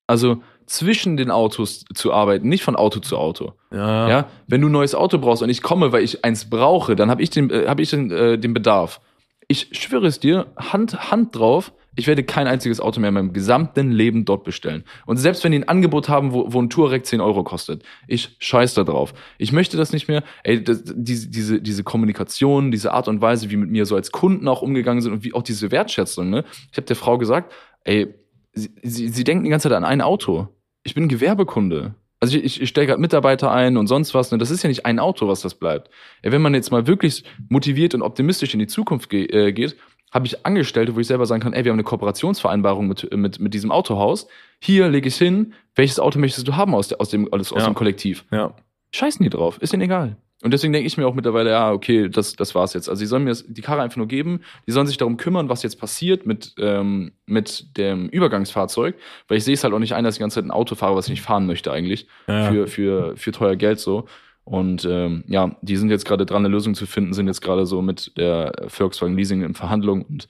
[0.07, 3.53] Also zwischen den Autos zu arbeiten, nicht von Auto zu Auto.
[3.71, 4.09] Ja.
[4.09, 7.09] Ja, wenn du ein neues Auto brauchst und ich komme, weil ich eins brauche, dann
[7.09, 9.01] habe ich den, äh, hab ich den, äh, den Bedarf.
[9.47, 13.33] Ich schwöre es dir, Hand, Hand drauf, ich werde kein einziges Auto mehr in meinem
[13.33, 14.83] gesamten Leben dort bestellen.
[15.05, 18.35] Und selbst wenn die ein Angebot haben, wo, wo ein Touareg 10 Euro kostet, ich
[18.39, 19.13] scheiß da drauf.
[19.37, 20.23] Ich möchte das nicht mehr.
[20.43, 24.11] Ey, das, diese, diese, diese Kommunikation, diese Art und Weise, wie mit mir so als
[24.11, 26.43] Kunden auch umgegangen sind und wie auch diese Wertschätzung, ne?
[26.71, 27.53] Ich habe der Frau gesagt,
[27.85, 28.13] ey,
[28.55, 30.47] sie, sie, sie denken die ganze Zeit an ein Auto.
[30.83, 31.93] Ich bin Gewerbekunde.
[32.19, 34.31] Also ich, ich, ich stelle gerade Mitarbeiter ein und sonst was.
[34.31, 34.37] Ne?
[34.37, 35.89] Das ist ja nicht ein Auto, was das bleibt.
[36.21, 39.75] Ey, wenn man jetzt mal wirklich motiviert und optimistisch in die Zukunft ge äh, geht,
[40.11, 43.39] habe ich Angestellte, wo ich selber sagen kann, ey, wir haben eine Kooperationsvereinbarung mit, mit,
[43.39, 44.27] mit diesem Autohaus.
[44.61, 47.61] Hier lege ich hin, welches Auto möchtest du haben aus, der, aus, dem, aus, aus
[47.63, 47.69] Ja.
[47.69, 48.25] dem Kollektiv?
[48.31, 48.53] ja.
[48.91, 50.15] Scheißen die drauf, ist ihnen egal.
[50.45, 52.87] Und deswegen denke ich mir auch mittlerweile, ja, okay, das, das war's jetzt.
[52.87, 55.63] Also die sollen mir die Karre einfach nur geben, die sollen sich darum kümmern, was
[55.63, 58.95] jetzt passiert mit, ähm, mit dem Übergangsfahrzeug,
[59.27, 60.75] weil ich sehe es halt auch nicht ein, dass ich die ganze Zeit ein Auto
[60.75, 62.51] fahre, was ich nicht fahren möchte eigentlich, Ja.
[62.51, 64.05] für, für, für teuer Geld so.
[64.43, 67.65] Und ähm, ja, die sind jetzt gerade dran, eine Lösung zu finden, sind jetzt gerade
[67.65, 70.27] so mit der Volkswagen Leasing in Verhandlung und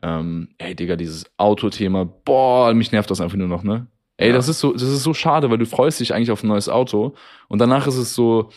[0.00, 3.88] ähm, ey, Digga, dieses Autothema, boah, mich nervt das einfach nur noch, ne?
[4.18, 4.34] Ey, Ja.
[4.34, 6.68] das ist so, das ist so schade, weil du freust dich eigentlich auf ein neues
[6.68, 7.14] Auto
[7.48, 8.50] und danach ist es so,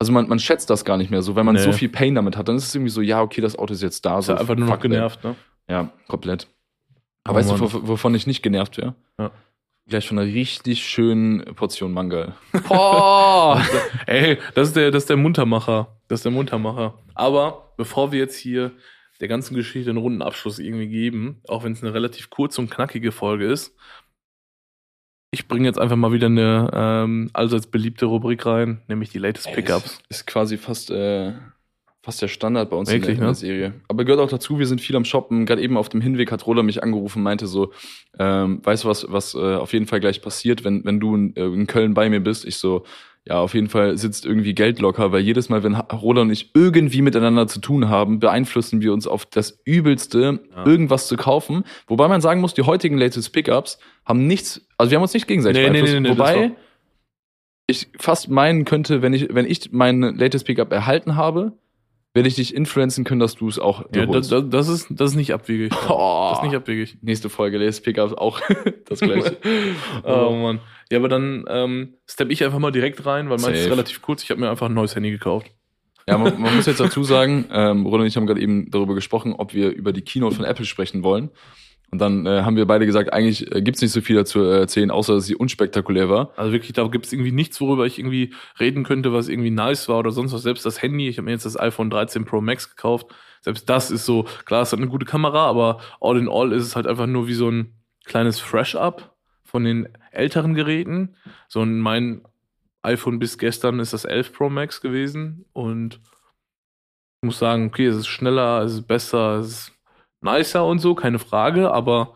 [0.00, 1.62] also man, man schätzt das gar nicht mehr so, wenn man Nee.
[1.62, 3.82] so viel Pain damit hat, dann ist es irgendwie so, ja, okay, das Auto ist
[3.82, 4.18] jetzt da.
[4.18, 5.36] Ist So, ja einfach nur noch genervt, ne?
[5.68, 6.48] Ja, komplett.
[7.24, 7.62] Aber Oh weißt du, Mann.
[7.68, 8.94] wov- wovon ich nicht genervt wäre?
[9.18, 9.30] Ja.
[9.86, 12.34] Gleich von einer richtig schönen Portion Mangal.
[12.68, 13.62] Boah!
[14.06, 15.98] Ey, das ist der, das ist der Muntermacher.
[16.08, 16.94] Das ist der Muntermacher.
[17.14, 18.72] Aber bevor wir jetzt hier
[19.20, 22.70] der ganzen Geschichte einen runden Abschluss irgendwie geben, auch wenn es eine relativ kurze und
[22.70, 23.74] knackige Folge ist,
[25.30, 29.52] ich bringe jetzt einfach mal wieder eine ähm, allseits beliebte Rubrik rein, nämlich die Latest
[29.52, 30.00] Pickups.
[30.08, 31.32] Ist quasi fast, äh,
[32.02, 33.26] fast der Standard bei uns Wirklich, in, der, in ne?
[33.26, 33.74] der Serie.
[33.86, 35.46] Aber gehört auch dazu, wir sind viel am Shoppen.
[35.46, 37.72] Gerade eben auf dem Hinweg hat Roland mich angerufen, meinte so,
[38.18, 41.36] ähm, weißt du was, was äh, auf jeden Fall gleich passiert, wenn, wenn du in,
[41.36, 42.44] äh, in Köln bei mir bist?
[42.44, 42.84] Ich so,
[43.26, 46.50] ja, auf jeden Fall sitzt irgendwie Geld locker, weil jedes Mal, wenn Roland und ich
[46.54, 50.66] irgendwie miteinander zu tun haben, beeinflussen wir uns auf das Übelste, Ja.
[50.66, 51.64] irgendwas zu kaufen.
[51.86, 55.26] Wobei man sagen muss, die heutigen Latest Pickups haben nichts, also wir haben uns nicht
[55.28, 55.94] gegenseitig Nee, nee, beeinflusst.
[55.94, 56.52] nee, nee, das Wobei
[57.66, 61.52] ich fast meinen könnte, wenn ich, wenn ich meinen Latest Pickup erhalten habe,
[62.12, 65.10] werde ich dich influenzen können, dass du es auch Ja, das, das, das, ist, das
[65.12, 65.72] ist nicht abwegig.
[65.88, 66.18] Oh.
[66.30, 66.98] Das ist nicht abwegig.
[67.02, 68.40] Nächste Folge Latest Pickup auch
[68.88, 69.36] das gleiche.
[70.04, 70.60] Oh Mann.
[70.90, 74.22] Ja, aber dann ähm, steppe ich einfach mal direkt rein, weil meins ist relativ kurz.
[74.22, 75.50] Ich habe mir einfach ein neues Handy gekauft.
[76.08, 78.94] Ja, man, man muss jetzt dazu sagen, ähm, Roland und ich haben gerade eben darüber
[78.94, 81.30] gesprochen, ob wir über die Keynote von Apple sprechen wollen.
[81.90, 84.60] Und dann äh, haben wir beide gesagt, eigentlich äh, gibt's nicht so viel dazu äh,
[84.60, 86.32] erzählen, außer dass sie unspektakulär war.
[86.36, 89.88] Also wirklich, da gibt es irgendwie nichts, worüber ich irgendwie reden könnte, was irgendwie nice
[89.88, 90.42] war oder sonst was.
[90.42, 93.06] Selbst das Handy, ich habe mir jetzt das iPhone 13 Pro Max gekauft.
[93.40, 96.64] Selbst das ist so, klar, es hat eine gute Kamera, aber all in all ist
[96.64, 97.74] es halt einfach nur wie so ein
[98.04, 101.16] kleines Fresh-Up von den älteren Geräten.
[101.48, 102.22] So ein mein
[102.82, 106.00] iPhone bis gestern ist das 11 Pro Max gewesen und
[107.22, 109.72] ich muss sagen, okay, es ist schneller, es ist besser, es ist
[110.20, 112.14] nicer und so, keine Frage, aber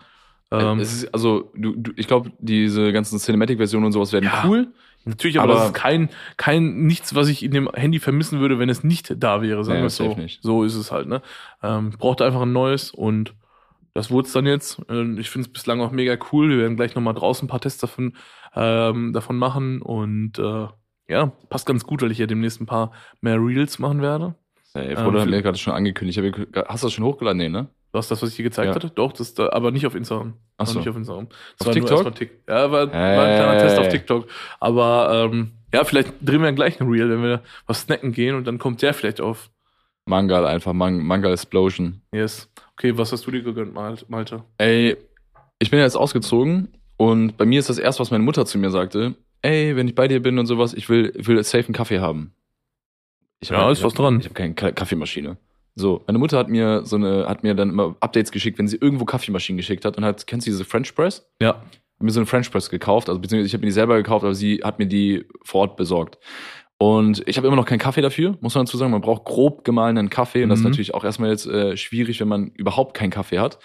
[0.52, 4.44] Ähm, es ist, also, du, du, ich glaube, diese ganzen Cinematic-Versionen und sowas werden Ja.
[4.46, 4.68] cool.
[5.04, 8.58] Natürlich, aber, Aber- das ist kein, kein nichts, was ich in dem Handy vermissen würde,
[8.60, 9.64] wenn es nicht da wäre.
[9.64, 10.08] Sagen wir es so.
[10.10, 10.42] safe nicht.
[10.42, 11.22] So ist es halt, ne?
[11.62, 13.34] Ähm, brauchte einfach ein neues und
[13.94, 14.80] das wurde es dann jetzt.
[14.88, 16.48] Ähm, Ich finde es bislang auch mega cool.
[16.50, 18.14] Wir werden gleich nochmal draußen ein paar Tests davon,
[18.54, 20.68] ähm, davon machen und äh,
[21.08, 24.36] ja, passt ganz gut, weil ich ja demnächst ein paar mehr Reels machen werde.
[24.74, 26.18] Ey, Ähm, für- mir gerade schon angekündigt.
[26.68, 27.38] Hast du das schon hochgeladen?
[27.38, 27.68] Nee, ne?
[27.94, 28.74] Du hast das, was ich dir gezeigt Ja.
[28.74, 28.90] hatte?
[28.90, 30.34] Doch, das ist da, aber nicht auf Instagram.
[30.56, 30.80] Ach so.
[30.80, 31.28] Nicht auf Instagram.
[31.58, 32.12] Das Auf TikTok?
[32.16, 33.60] Tik ja, war, war ein kleiner Hey.
[33.60, 34.26] Test auf TikTok.
[34.58, 38.48] Aber ähm, ja, vielleicht drehen wir gleich ein Reel, wenn wir was snacken gehen und
[38.48, 39.48] dann kommt der vielleicht auf.
[40.06, 42.00] Mangal einfach, Man Mangal Explosion.
[42.12, 42.50] Yes.
[42.72, 44.42] Okay, was hast du dir gegönnt, Mal- Malte?
[44.58, 44.96] Ey,
[45.60, 48.58] ich bin ja jetzt ausgezogen und bei mir ist das erst, was meine Mutter zu
[48.58, 49.14] mir sagte.
[49.42, 52.00] Ey, wenn ich bei dir bin und sowas, ich will, ich will safe einen Kaffee
[52.00, 52.34] haben.
[53.38, 54.18] Ich Ja, ist ich was dran.
[54.18, 55.36] Ich habe keine Ka Kaffeemaschine.
[55.76, 58.76] So, meine Mutter hat mir so eine, hat mir dann immer Updates geschickt, wenn sie
[58.76, 61.26] irgendwo Kaffeemaschinen geschickt hat und hat, kennst du diese French Press?
[61.40, 61.48] Ja.
[61.54, 61.62] Hab
[62.00, 64.34] mir so eine French Press gekauft, also beziehungsweise ich habe mir die selber gekauft, aber
[64.34, 66.18] sie hat mir die vor Ort besorgt.
[66.78, 68.90] Und ich habe immer noch keinen Kaffee dafür, muss man dazu sagen.
[68.90, 70.70] Man braucht grob gemahlenen Kaffee und das ist Mhm.
[70.70, 73.58] natürlich auch erstmal jetzt äh, schwierig, wenn man überhaupt keinen Kaffee hat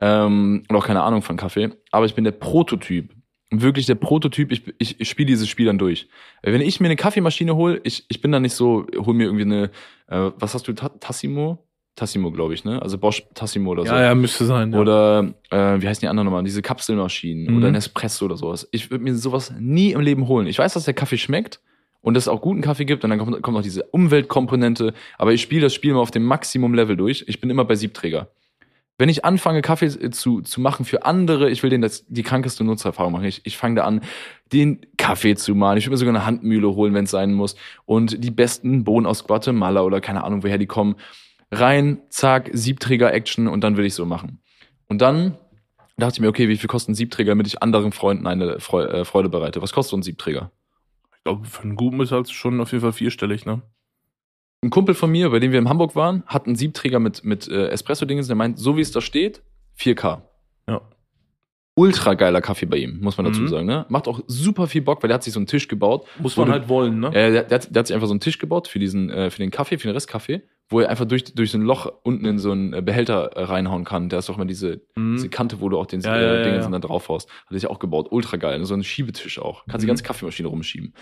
[0.00, 1.70] ähm, und auch keine Ahnung von Kaffee.
[1.90, 3.14] Aber ich bin der Prototyp.
[3.52, 6.08] Wirklich der Prototyp, ich, ich, ich spiele dieses Spiel dann durch.
[6.42, 9.42] Wenn ich mir eine Kaffeemaschine hole, ich, ich bin dann nicht so, hol mir irgendwie
[9.42, 9.70] eine,
[10.06, 11.58] äh, was hast du, Ta- Tassimo?
[11.96, 12.80] Tassimo, glaube ich, ne?
[12.80, 13.92] Also Bosch Tassimo oder so.
[13.92, 14.72] Ja, ja, müsste sein.
[14.72, 14.78] Ja.
[14.78, 16.44] Oder äh, wie heißen die anderen nochmal?
[16.44, 17.58] Diese Kapselmaschinen Mhm.
[17.58, 18.68] oder Nespresso oder sowas.
[18.70, 20.46] Ich würde mir sowas nie im Leben holen.
[20.46, 21.60] Ich weiß, dass der Kaffee schmeckt
[22.00, 24.94] und dass es auch guten Kaffee gibt und dann kommt, kommt noch diese Umweltkomponente.
[25.18, 27.24] Aber ich spiele das Spiel mal auf dem Maximum-Level durch.
[27.26, 28.28] Ich bin immer bei Siebträger.
[29.00, 32.64] Wenn ich anfange, Kaffee zu, zu machen für andere, ich will denen das, die krankeste
[32.64, 33.24] Nutzererfahrung machen.
[33.24, 34.02] Ich, ich fange da an,
[34.52, 35.78] den Kaffee zu machen.
[35.78, 37.56] Ich will mir sogar eine Handmühle holen, wenn es sein muss.
[37.86, 40.96] Und die besten Bohnen aus Guatemala oder keine Ahnung, woher die kommen.
[41.50, 44.42] Rein, zack, Siebträger-Action und dann will ich so machen.
[44.86, 45.38] Und dann
[45.96, 49.30] dachte ich mir, okay, wie viel kosten Siebträger, damit ich anderen Freunden eine äh, Freude
[49.30, 49.62] bereite?
[49.62, 50.50] Was kostet so ein Siebträger?
[51.16, 53.62] Ich glaube, für einen guten ist halt schon auf jeden Fall vierstellig, ne?
[54.62, 57.48] Ein Kumpel von mir, bei dem wir in Hamburg waren, hat einen Siebträger mit, mit
[57.48, 59.40] äh, Espresso-Dingens, der meint, so wie es da steht,
[59.78, 60.20] 4K.
[60.68, 60.82] Ja.
[61.76, 63.48] Ultra geiler Kaffee bei ihm, muss man dazu Mhm.
[63.48, 63.66] sagen.
[63.66, 63.86] Ne?
[63.88, 66.06] Macht auch super viel Bock, weil der hat sich so einen Tisch gebaut.
[66.18, 67.06] Muss man du- halt wollen, ne?
[67.08, 69.30] Äh, der, der, hat, der hat sich einfach so einen Tisch gebaut für diesen, äh,
[69.30, 72.26] für den Kaffee, für den Restkaffee, wo er einfach durch, durch so ein Loch unten
[72.26, 74.10] in so einen äh, Behälter äh, reinhauen kann.
[74.10, 75.14] Der ist doch mal diese, Mhm.
[75.16, 76.70] diese Kante, wo du auch den Ja, äh, ja, Dingens ja.
[76.70, 77.30] dann drauf haust.
[77.46, 78.08] Hat sich auch gebaut.
[78.10, 78.62] Ultra geil.
[78.66, 79.64] So ein Schiebetisch auch.
[79.66, 79.90] Kannst die Mhm.
[79.92, 80.92] ganze Kaffeemaschine rumschieben.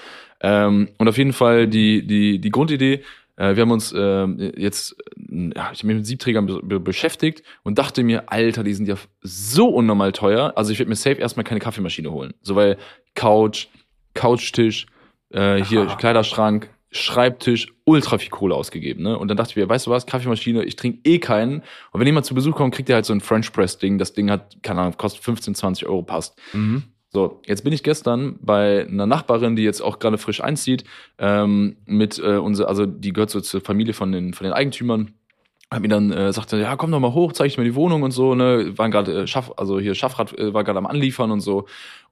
[0.42, 3.02] Ähm, und auf jeden Fall die, die, die Grundidee,
[3.38, 6.80] äh, wir haben uns ähm, jetzt, äh, ja, ich habe mich mit Siebträgern be be
[6.80, 10.52] beschäftigt und dachte mir, Alter, die sind ja so unnormal teuer.
[10.56, 12.34] Also ich werde mir safe erstmal keine Kaffeemaschine holen.
[12.42, 12.78] So weil
[13.14, 13.68] Couch,
[14.14, 14.86] Couchtisch,
[15.30, 15.96] äh, hier Aha.
[15.96, 19.04] Kleiderschrank, Schreibtisch, ultra viel Kohle ausgegeben.
[19.04, 19.16] Ne?
[19.16, 21.62] Und dann dachte ich mir, weißt du was, Kaffeemaschine, ich trinke eh keinen.
[21.92, 23.98] Und wenn jemand zu Besuch kommt, kriegt er halt so ein French Press Ding.
[23.98, 26.36] Das Ding hat, keine Ahnung, kostet 15, 20 Euro, passt.
[26.54, 26.84] Mhm.
[27.10, 30.84] So, jetzt bin ich gestern bei einer Nachbarin, die jetzt auch gerade frisch einzieht,
[31.18, 35.12] ähm, mit äh, unser, also die gehört so zur Familie von den, von den Eigentümern.
[35.70, 38.02] Hat mir dann äh, sagte, ja, komm doch mal hoch, zeig ich mir die Wohnung
[38.02, 41.30] und so, ne, waren gerade äh, Schaff, also hier Schaffrad äh, war gerade am Anliefern
[41.30, 41.66] und so.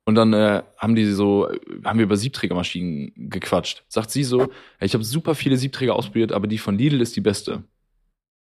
[0.05, 1.49] Und dann äh, haben die so,
[1.85, 3.85] haben wir über Siebträgermaschinen gequatscht.
[3.89, 4.49] Sagt sie so,
[4.81, 7.65] ich habe super viele Siebträger ausprobiert, aber die von Lidl ist die beste.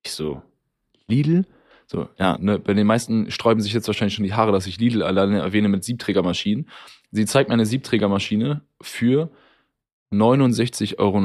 [0.04, 0.42] Ich so,
[1.08, 1.46] Lidl?
[1.86, 4.78] So, ja, ne, bei den meisten sträuben sich jetzt wahrscheinlich schon die Haare, dass ich
[4.78, 6.68] Lidl alleine erwähne mit Siebträgermaschinen.
[7.10, 9.30] Sie zeigt mir eine Siebträgermaschine für
[10.12, 11.20] 69,99 Euro.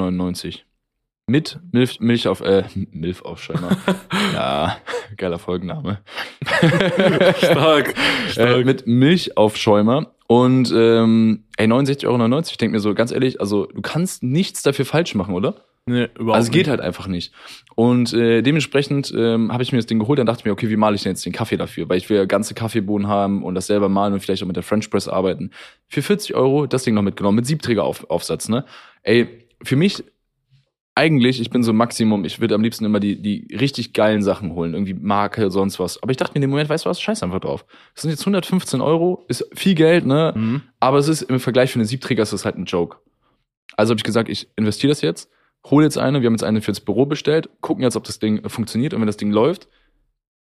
[1.27, 3.77] Mit Milch, Milch auf, äh, Milchaufschäumer.
[4.33, 4.77] ja,
[5.15, 5.99] geiler Folgenname.
[7.37, 7.89] Stark.
[7.95, 8.65] äh, Stark.
[8.65, 10.13] mit Milchaufschäumer.
[10.27, 12.39] Und ähm, ey, 69,99 Euro.
[12.39, 15.65] Ich denke mir so, ganz ehrlich, also du kannst nichts dafür falsch machen, oder?
[15.89, 16.69] Nee, überhaupt Also es geht nicht.
[16.69, 17.33] halt einfach nicht.
[17.75, 20.69] Und äh, dementsprechend ähm, habe ich mir das Ding geholt, dann dachte ich mir, okay,
[20.69, 21.87] wie male ich denn jetzt den Kaffee dafür?
[21.89, 24.55] Weil ich will ja ganze Kaffeebohnen haben und das selber malen und vielleicht auch mit
[24.55, 25.51] der French Press arbeiten.
[25.87, 28.65] Für 40 Euro das Ding noch mitgenommen, mit Siebträgeraufsatz, ne?
[29.03, 30.03] Ey, für mich
[30.95, 34.51] eigentlich, ich bin so Maximum, ich würde am liebsten immer die, die richtig geilen Sachen
[34.53, 36.03] holen, irgendwie Marke, sonst was.
[36.03, 37.65] Aber ich dachte mir in dem Moment, weißt du was, scheiß einfach drauf.
[37.95, 40.33] Das sind jetzt 115 Euro, ist viel Geld, ne?
[40.35, 40.61] Mhm.
[40.81, 42.97] Aber es ist im Vergleich für eine Siebträger ist das halt ein Joke.
[43.77, 45.29] Also habe ich gesagt, ich investiere das jetzt,
[45.65, 48.47] hole jetzt eine, wir haben jetzt eine fürs Büro bestellt, gucken jetzt, ob das Ding
[48.49, 49.67] funktioniert und wenn das Ding läuft,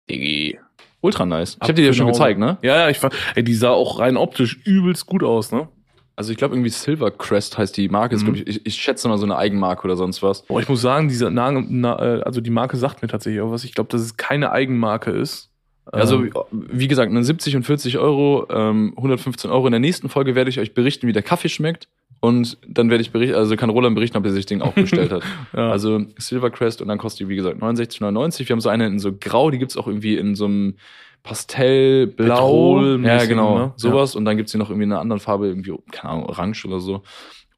[0.09, 0.59] Digi,
[1.01, 1.55] ultra nice.
[1.55, 2.57] Ich habe dir ja schon gezeigt, ne?
[2.61, 5.67] Ja, ja, ich fand, ey, die sah auch rein optisch übelst gut aus, ne?
[6.15, 8.35] Also ich glaube irgendwie Silver Crest heißt die Marke, Mhm.
[8.35, 10.43] ich, ich, ich schätze mal so eine Eigenmarke oder sonst was.
[10.43, 13.49] Boah, ich muss sagen, diese na, na, äh, also die Marke sagt mir tatsächlich auch
[13.49, 13.63] was.
[13.63, 15.49] Ich glaube, dass es keine Eigenmarke ist.
[15.85, 19.65] Also Ähm, wie gesagt, ne, 70 und 40 Euro, ähm, 115 Euro.
[19.65, 21.87] In der nächsten Folge werde ich euch berichten, wie der Kaffee schmeckt.
[22.23, 24.71] Und dann werde ich berichten, also kann Roland berichten, ob er sich das Ding auch
[24.71, 25.23] bestellt hat.
[25.53, 25.69] ja.
[25.69, 28.47] Also Silvercrest und dann kostet die, wie gesagt, 69,99.
[28.47, 30.75] Wir haben so eine in so grau, die gibt's auch irgendwie in so einem
[31.21, 32.81] Pastell, Blau.
[32.95, 33.57] Ja, genau.
[33.57, 33.73] ne?
[33.75, 34.15] Sowas.
[34.15, 36.79] Und dann gibt's hier noch irgendwie in einer anderen Farbe, irgendwie, keine Ahnung, orange oder
[36.79, 37.03] so.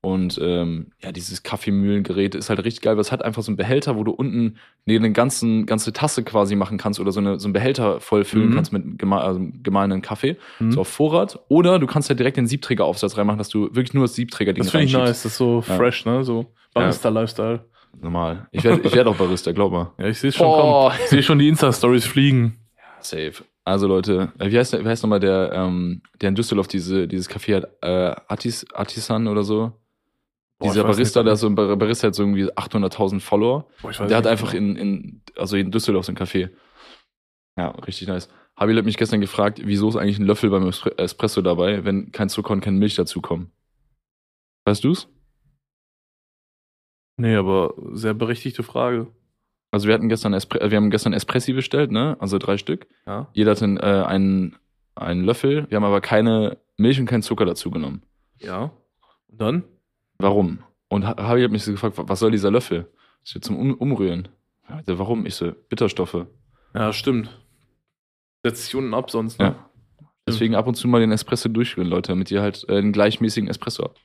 [0.06, 3.58] Und ähm, ja, dieses Kaffeemühlengerät ist halt richtig geil, weil es hat einfach so einen
[3.58, 7.40] Behälter, wo du unten neben den ganzen ganze Tasse quasi machen kannst oder so, eine,
[7.40, 8.54] so einen Behälter vollfüllen Mhm.
[8.54, 10.72] kannst mit gema also gemahlenen Kaffee, Mhm.
[10.72, 11.40] so auf Vorrat.
[11.48, 14.72] Oder du kannst halt direkt den Siebträgeraufsatz reinmachen, dass du wirklich nur das Siebträger-Ding Das
[14.72, 15.76] finde ich nice, das ist so Ja.
[15.76, 16.24] fresh, ne?
[16.24, 17.66] So Barista-Lifestyle.
[18.00, 18.48] Normal.
[18.52, 19.92] Ich werde ich werd auch Barista, glaub mal.
[19.98, 20.90] Ja, ich sehe schon Boah.
[20.92, 21.00] kommen.
[21.04, 22.60] Ich sehe schon die Insta-Stories fliegen.
[23.00, 23.34] Safe.
[23.64, 27.28] Also Leute, äh, wie heißt, wie heißt nochmal der, ähm, der in Düsseldorf diese, dieses
[27.30, 29.72] Café hat, äh, Artis, Artisan oder so?
[30.58, 33.68] Boah, Dieser Barista, der hat so ein Bar- Barista hat so irgendwie 800.000 Follower.
[33.82, 36.50] Boah, Der hat einfach in, in, also in Düsseldorf so ein Café.
[37.58, 38.30] Ja, richtig nice.
[38.58, 42.12] Habil hat mich gestern gefragt, wieso ist eigentlich ein Löffel beim Espre- Espresso dabei, wenn
[42.14, 43.52] kein Zucker und keine Milch dazukommen?
[44.66, 45.10] Weißt du's?
[47.18, 49.08] Nee, aber sehr berechtigte Frage.
[49.72, 52.16] Also wir hatten gestern Espre äh, wir haben gestern Espressi bestellt, ne?
[52.20, 52.88] Also drei Stück.
[53.06, 53.30] Ja.
[53.34, 54.56] Jeder hatte äh, einen,
[54.96, 55.66] einen Löffel.
[55.70, 58.04] Wir haben aber keine Milch und keinen Zucker dazu genommen.
[58.40, 58.72] Ja.
[59.28, 59.64] Und dann?
[60.20, 60.60] Warum?
[60.90, 62.88] Und Ha- Habi hat mich so gefragt, was soll dieser Löffel?
[63.24, 64.28] Ich so, zum um Umrühren.
[64.70, 65.26] Ja, warum?
[65.26, 66.26] Ich so, Bitterstoffe.
[66.74, 67.30] Ja, stimmt.
[68.44, 69.40] Setzt sich unten ab sonst.
[69.40, 69.46] Ne?
[69.48, 69.70] Ja.
[70.28, 73.48] Deswegen ab und zu mal den Espresso durchrühren, Leute, damit ihr halt äh, einen gleichmäßigen
[73.48, 74.02] Espresso habt.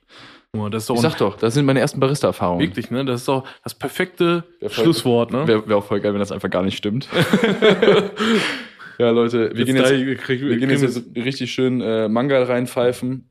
[0.75, 2.59] Ist doch Ich sag doch, das sind meine ersten Barista-Erfahrungen.
[2.61, 3.05] wirklich, ne?
[3.05, 4.69] Das ist doch das perfekte voll.
[4.69, 5.47] Schlusswort, ne?
[5.47, 7.07] Wäre wär auch voll geil, wenn das einfach gar nicht stimmt.
[8.99, 9.89] ja, Leute, wir gehen jetzt,
[10.21, 13.29] krieg- wir gehen jetzt, jetzt richtig schön äh, Mangal reinpfeifen.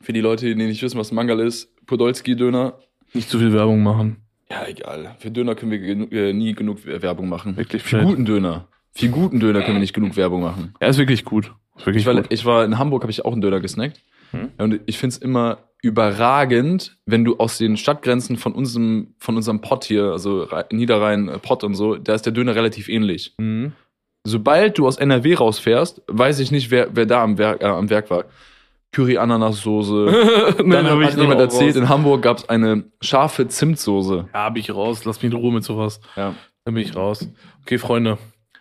[0.00, 2.74] Für die Leute, die nicht wissen, was Mangal ist, Podolski-Döner.
[3.14, 4.16] nicht zu viel Werbung machen.
[4.50, 5.16] Ja, egal.
[5.18, 7.56] Für Döner können wir genu äh, nie genug Werbung machen.
[7.56, 8.68] Wirklich Für guten Döner.
[8.92, 10.74] Für guten Döner können wir nicht genug Werbung machen.
[10.78, 11.52] Er ist wirklich gut.
[11.76, 12.26] Ist wirklich Ich war, gut.
[12.30, 14.00] ich war in Hamburg, habe ich auch einen Döner gesnackt.
[14.30, 14.50] Hm.
[14.58, 19.84] Und ich find's immer überragend, wenn du aus den Stadtgrenzen von unserem, von unserem Pott
[19.84, 23.34] hier, also Rhe- Niederrhein, äh, Pott und so, da ist der Döner relativ ähnlich.
[23.38, 23.72] Mhm.
[24.24, 27.90] Sobald du aus NRW rausfährst, weiß ich nicht, wer, wer da am Werk, äh, am
[27.90, 28.24] Werk war.
[28.96, 30.54] Curry-Ananas-Soße.
[30.64, 31.82] Nee, Dann da hat ich jemand erzählt, raus.
[31.82, 34.28] in Hamburg gab's eine scharfe Zimtsoße.
[34.32, 35.04] Ja, hab ich raus.
[35.04, 36.00] Lass mich in Ruhe mit sowas.
[36.16, 36.34] Ja.
[36.64, 37.28] Dann bin ich raus.
[37.62, 38.18] Okay, Freunde.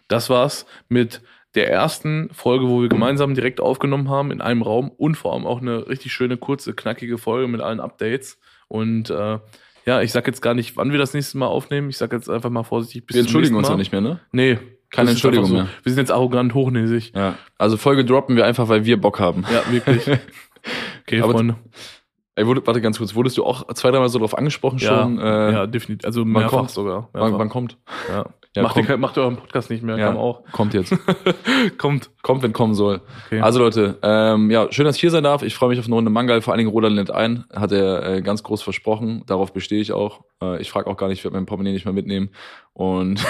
[0.07, 1.21] Das war's mit
[1.55, 5.45] der ersten Folge, wo wir gemeinsam direkt aufgenommen haben in einem Raum und vor allem
[5.47, 8.37] auch eine richtig schöne, kurze, knackige Folge mit allen Updates.
[8.67, 9.39] Und äh,
[9.85, 11.89] ja, ich sag jetzt gar nicht, wann wir das nächste Mal aufnehmen.
[11.89, 14.19] Ich sag jetzt einfach mal vorsichtig bis Wir entschuldigen uns auch nicht mehr, ne?
[14.31, 14.59] Nee.
[14.95, 15.67] Keine Entschuldigung mehr.
[15.83, 17.11] Wir sind jetzt arrogant, hochnäsig.
[17.15, 17.35] Ja.
[17.57, 19.45] Also Folge droppen wir einfach, weil wir Bock haben.
[19.51, 20.09] Ja, wirklich.
[21.07, 21.55] Okay, Aber- Freunde.
[22.37, 25.19] Ey, wurde, warte ganz kurz, wurdest du auch zwei, dreimal so drauf angesprochen Ja, schon?
[25.19, 26.05] Äh, ja, definitiv.
[26.05, 26.69] Also mehrfach kommt?
[26.71, 27.07] sogar.
[27.13, 27.39] wann, Mehrfach.
[27.39, 27.77] wann kommt?
[28.09, 28.25] ja.
[28.55, 28.87] Ja, macht, ihr, kommt.
[28.87, 30.07] kein- macht euren Podcast nicht mehr, Ja.
[30.07, 30.43] kam auch.
[30.51, 30.93] Kommt jetzt.
[31.77, 32.09] Kommt.
[32.23, 33.01] kommt, wenn kommen soll.
[33.27, 33.41] Okay.
[33.41, 35.43] Also Leute, ähm, ja, schön, dass ich hier sein darf.
[35.43, 36.41] Ich freue mich auf eine Runde Mangal.
[36.41, 37.43] Vor allen Dingen Roland lädt ein.
[37.53, 39.23] Hat er äh, ganz groß versprochen.
[39.27, 40.21] Darauf bestehe ich auch.
[40.41, 42.29] Äh, ich frage auch gar nicht, ich werde mein Portemonnaie nicht mehr mitnehmen.
[42.75, 43.25] Und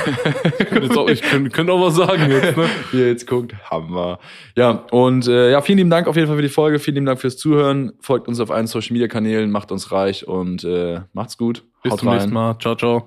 [0.59, 2.65] Ich könnte auch, ich könnte, könnte auch was sagen jetzt, ne?
[2.91, 4.17] wie ihr jetzt guckt, Hammer.
[4.55, 6.79] Ja, und äh, ja, vielen lieben Dank auf jeden Fall für die Folge.
[6.79, 7.93] Vielen lieben Dank fürs Zuhören.
[7.99, 11.63] Folgt uns auf allen Social Media Kanälen, macht uns reich und äh, macht's gut.
[11.83, 12.57] Bis zum nächsten Mal.
[12.57, 13.03] Ciao, ciao.